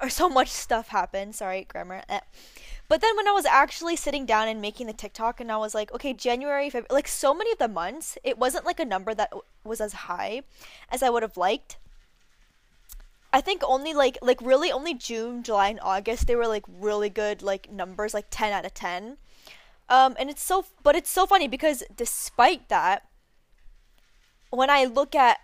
Or 0.00 0.08
so 0.08 0.28
much 0.28 0.48
stuff 0.48 0.88
happened. 0.88 1.34
Sorry, 1.34 1.66
grammar. 1.68 2.02
Eh. 2.08 2.20
But 2.88 3.02
then 3.02 3.16
when 3.16 3.28
I 3.28 3.32
was 3.32 3.44
actually 3.44 3.96
sitting 3.96 4.24
down 4.24 4.48
and 4.48 4.62
making 4.62 4.86
the 4.86 4.92
TikTok, 4.92 5.40
and 5.40 5.52
I 5.52 5.58
was 5.58 5.74
like, 5.74 5.92
okay, 5.92 6.14
January, 6.14 6.70
February, 6.70 6.88
like 6.90 7.08
so 7.08 7.34
many 7.34 7.52
of 7.52 7.58
the 7.58 7.68
months, 7.68 8.16
it 8.24 8.38
wasn't 8.38 8.64
like 8.64 8.80
a 8.80 8.84
number 8.84 9.12
that 9.12 9.32
was 9.64 9.80
as 9.80 9.92
high 9.92 10.42
as 10.90 11.02
I 11.02 11.10
would 11.10 11.22
have 11.22 11.36
liked. 11.36 11.76
I 13.32 13.40
think 13.40 13.62
only 13.64 13.92
like 13.92 14.18
like 14.22 14.40
really 14.40 14.72
only 14.72 14.94
June, 14.94 15.42
July, 15.42 15.68
and 15.68 15.80
August 15.82 16.26
they 16.26 16.36
were 16.36 16.46
like 16.46 16.64
really 16.68 17.10
good 17.10 17.42
like 17.42 17.70
numbers, 17.70 18.14
like 18.14 18.26
ten 18.30 18.52
out 18.52 18.64
of 18.64 18.74
ten. 18.74 19.18
Um, 19.88 20.16
and 20.18 20.30
it's 20.30 20.42
so 20.42 20.66
but 20.82 20.96
it's 20.96 21.10
so 21.10 21.26
funny 21.26 21.48
because 21.48 21.82
despite 21.94 22.68
that, 22.68 23.04
when 24.50 24.70
I 24.70 24.84
look 24.84 25.14
at 25.14 25.40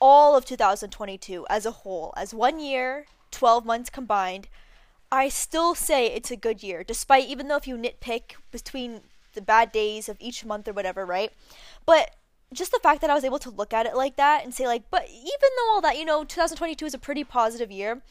all 0.00 0.36
of 0.36 0.44
2022 0.44 1.46
as 1.50 1.66
a 1.66 1.70
whole, 1.70 2.12
as 2.16 2.32
one 2.32 2.58
year, 2.58 3.06
12 3.30 3.64
months 3.64 3.90
combined, 3.90 4.48
I 5.12 5.28
still 5.28 5.74
say 5.74 6.06
it's 6.06 6.30
a 6.30 6.36
good 6.36 6.62
year, 6.62 6.82
despite 6.84 7.28
even 7.28 7.48
though 7.48 7.56
if 7.56 7.66
you 7.66 7.76
nitpick 7.76 8.36
between 8.50 9.02
the 9.34 9.42
bad 9.42 9.72
days 9.72 10.08
of 10.08 10.16
each 10.20 10.44
month 10.44 10.68
or 10.68 10.72
whatever, 10.72 11.04
right? 11.04 11.32
But 11.86 12.14
just 12.52 12.72
the 12.72 12.80
fact 12.82 13.00
that 13.00 13.10
I 13.10 13.14
was 13.14 13.24
able 13.24 13.38
to 13.40 13.50
look 13.50 13.72
at 13.72 13.86
it 13.86 13.94
like 13.94 14.16
that 14.16 14.44
and 14.44 14.52
say 14.52 14.66
like, 14.66 14.84
but 14.90 15.08
even 15.08 15.50
though 15.56 15.72
all 15.72 15.80
that, 15.82 15.98
you 15.98 16.04
know, 16.04 16.24
2022 16.24 16.86
is 16.86 16.94
a 16.94 16.98
pretty 16.98 17.24
positive 17.24 17.70
year, 17.70 18.02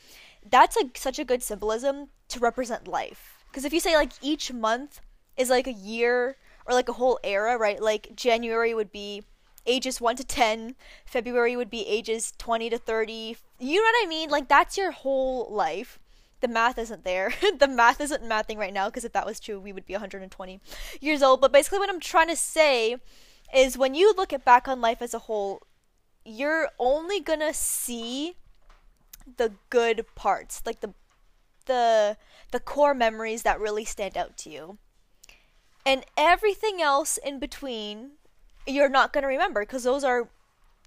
that's 0.49 0.75
like 0.75 0.97
such 0.97 1.19
a 1.19 1.25
good 1.25 1.43
symbolism 1.43 2.09
to 2.29 2.39
represent 2.39 2.87
life. 2.87 3.43
Because 3.49 3.65
if 3.65 3.73
you 3.73 3.79
say 3.79 3.95
like 3.95 4.11
each 4.21 4.53
month 4.53 5.01
is 5.35 5.49
like 5.49 5.67
a 5.67 5.73
year 5.73 6.37
or 6.65 6.73
like 6.73 6.87
a 6.87 6.93
whole 6.93 7.19
era, 7.23 7.57
right? 7.57 7.81
Like 7.81 8.15
January 8.15 8.73
would 8.73 8.91
be 8.91 9.23
ages 9.65 9.99
1 9.99 10.15
to 10.17 10.23
10, 10.23 10.75
February 11.05 11.55
would 11.55 11.69
be 11.69 11.85
ages 11.85 12.33
20 12.37 12.69
to 12.69 12.77
30. 12.77 13.37
You 13.59 13.75
know 13.75 13.81
what 13.81 14.05
I 14.05 14.07
mean? 14.07 14.29
Like 14.29 14.47
that's 14.47 14.77
your 14.77 14.91
whole 14.91 15.53
life. 15.53 15.99
The 16.41 16.47
math 16.47 16.77
isn't 16.77 17.03
there. 17.03 17.33
the 17.59 17.67
math 17.67 17.99
isn't 17.99 18.23
mathing 18.23 18.57
right 18.57 18.73
now 18.73 18.87
because 18.87 19.03
if 19.03 19.11
that 19.11 19.25
was 19.25 19.41
true, 19.41 19.59
we 19.59 19.73
would 19.73 19.85
be 19.85 19.93
120 19.93 20.61
years 21.01 21.21
old. 21.21 21.41
But 21.41 21.51
basically, 21.51 21.79
what 21.79 21.89
I'm 21.89 21.99
trying 21.99 22.29
to 22.29 22.37
say 22.37 22.95
is 23.53 23.77
when 23.77 23.95
you 23.95 24.13
look 24.15 24.33
at 24.33 24.45
back 24.45 24.67
on 24.67 24.81
life 24.81 25.01
as 25.01 25.13
a 25.13 25.19
whole, 25.19 25.61
you're 26.25 26.69
only 26.77 27.19
gonna 27.19 27.53
see 27.53 28.35
the 29.37 29.53
good 29.69 30.05
parts, 30.15 30.61
like 30.65 30.81
the 30.81 30.93
the 31.65 32.17
the 32.51 32.59
core 32.59 32.93
memories 32.93 33.43
that 33.43 33.59
really 33.59 33.85
stand 33.85 34.17
out 34.17 34.37
to 34.37 34.49
you. 34.49 34.77
And 35.85 36.03
everything 36.17 36.81
else 36.81 37.17
in 37.17 37.39
between, 37.39 38.11
you're 38.67 38.89
not 38.89 39.13
gonna 39.13 39.27
remember 39.27 39.61
because 39.61 39.83
those 39.83 40.03
are 40.03 40.29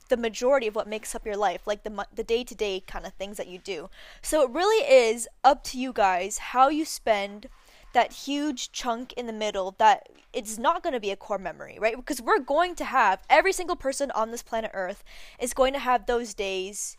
the 0.08 0.16
majority 0.16 0.66
of 0.66 0.74
what 0.74 0.86
makes 0.86 1.14
up 1.14 1.24
your 1.24 1.36
life, 1.36 1.66
like 1.66 1.84
the 1.84 2.06
the 2.14 2.24
day 2.24 2.44
to 2.44 2.54
day 2.54 2.80
kind 2.86 3.06
of 3.06 3.14
things 3.14 3.36
that 3.36 3.48
you 3.48 3.58
do. 3.58 3.88
So 4.20 4.42
it 4.42 4.50
really 4.50 4.84
is 4.84 5.28
up 5.42 5.64
to 5.64 5.78
you 5.78 5.92
guys 5.92 6.38
how 6.38 6.68
you 6.68 6.84
spend 6.84 7.48
that 7.92 8.12
huge 8.12 8.72
chunk 8.72 9.12
in 9.14 9.26
the 9.26 9.32
middle 9.32 9.74
that 9.78 10.08
it's 10.32 10.58
not 10.58 10.82
going 10.82 10.92
to 10.92 11.00
be 11.00 11.10
a 11.10 11.16
core 11.16 11.38
memory, 11.38 11.78
right? 11.78 11.96
Because 11.96 12.20
we're 12.20 12.38
going 12.38 12.74
to 12.76 12.84
have 12.84 13.20
every 13.28 13.52
single 13.52 13.76
person 13.76 14.10
on 14.12 14.30
this 14.30 14.42
planet 14.42 14.70
Earth 14.74 15.04
is 15.38 15.54
going 15.54 15.72
to 15.72 15.78
have 15.78 16.06
those 16.06 16.34
days 16.34 16.96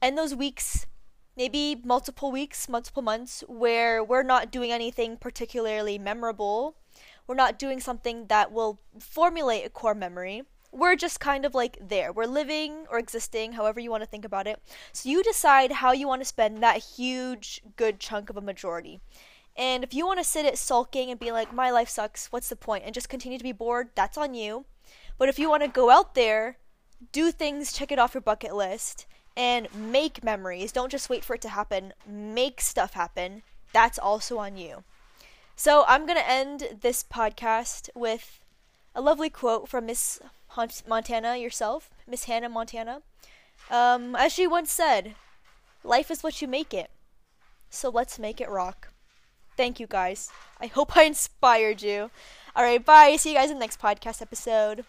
and 0.00 0.16
those 0.16 0.34
weeks, 0.34 0.86
maybe 1.36 1.80
multiple 1.84 2.30
weeks, 2.30 2.68
multiple 2.68 3.02
months, 3.02 3.42
where 3.48 4.02
we're 4.02 4.22
not 4.22 4.52
doing 4.52 4.70
anything 4.70 5.16
particularly 5.16 5.98
memorable. 5.98 6.76
We're 7.26 7.34
not 7.34 7.58
doing 7.58 7.80
something 7.80 8.26
that 8.28 8.52
will 8.52 8.80
formulate 9.00 9.66
a 9.66 9.70
core 9.70 9.94
memory. 9.94 10.44
We're 10.70 10.96
just 10.96 11.18
kind 11.18 11.44
of 11.44 11.54
like 11.54 11.78
there. 11.80 12.12
We're 12.12 12.26
living 12.26 12.86
or 12.90 12.98
existing, 12.98 13.52
however 13.52 13.80
you 13.80 13.90
want 13.90 14.02
to 14.02 14.08
think 14.08 14.24
about 14.24 14.46
it. 14.46 14.62
So 14.92 15.08
you 15.08 15.22
decide 15.22 15.72
how 15.72 15.92
you 15.92 16.06
want 16.06 16.20
to 16.20 16.26
spend 16.28 16.62
that 16.62 16.78
huge, 16.78 17.62
good 17.76 17.98
chunk 17.98 18.30
of 18.30 18.36
a 18.36 18.42
majority. 18.42 19.00
And 19.58 19.82
if 19.82 19.92
you 19.92 20.06
want 20.06 20.20
to 20.20 20.24
sit 20.24 20.46
it 20.46 20.56
sulking 20.56 21.10
and 21.10 21.18
be 21.18 21.32
like, 21.32 21.52
my 21.52 21.70
life 21.70 21.88
sucks, 21.88 22.30
what's 22.30 22.48
the 22.48 22.56
point? 22.56 22.84
And 22.86 22.94
just 22.94 23.08
continue 23.08 23.38
to 23.38 23.44
be 23.44 23.52
bored, 23.52 23.88
that's 23.96 24.16
on 24.16 24.32
you. 24.32 24.64
But 25.18 25.28
if 25.28 25.38
you 25.38 25.50
want 25.50 25.64
to 25.64 25.68
go 25.68 25.90
out 25.90 26.14
there, 26.14 26.58
do 27.10 27.32
things, 27.32 27.72
check 27.72 27.90
it 27.90 27.98
off 27.98 28.14
your 28.14 28.20
bucket 28.20 28.54
list, 28.54 29.06
and 29.36 29.66
make 29.74 30.22
memories, 30.22 30.70
don't 30.70 30.92
just 30.92 31.10
wait 31.10 31.24
for 31.24 31.34
it 31.34 31.42
to 31.42 31.48
happen, 31.48 31.92
make 32.06 32.60
stuff 32.60 32.94
happen, 32.94 33.42
that's 33.72 33.98
also 33.98 34.38
on 34.38 34.56
you. 34.56 34.84
So 35.56 35.84
I'm 35.88 36.06
going 36.06 36.18
to 36.18 36.30
end 36.30 36.78
this 36.80 37.02
podcast 37.02 37.90
with 37.96 38.40
a 38.94 39.00
lovely 39.00 39.28
quote 39.28 39.68
from 39.68 39.86
Miss 39.86 40.20
Montana 40.86 41.36
yourself, 41.36 41.90
Miss 42.06 42.24
Hannah 42.24 42.48
Montana. 42.48 43.02
Um, 43.70 44.14
as 44.14 44.32
she 44.32 44.46
once 44.46 44.70
said, 44.70 45.16
Life 45.84 46.10
is 46.10 46.22
what 46.22 46.40
you 46.42 46.48
make 46.48 46.74
it. 46.74 46.90
So 47.70 47.88
let's 47.88 48.18
make 48.18 48.40
it 48.40 48.48
rock. 48.48 48.88
Thank 49.58 49.78
you 49.80 49.86
guys. 49.86 50.30
I 50.60 50.68
hope 50.68 50.96
I 50.96 51.02
inspired 51.12 51.82
you. 51.82 52.10
All 52.56 52.62
right, 52.64 52.84
bye. 52.84 53.16
See 53.16 53.30
you 53.32 53.36
guys 53.36 53.50
in 53.50 53.56
the 53.58 53.60
next 53.60 53.80
podcast 53.80 54.22
episode. 54.22 54.84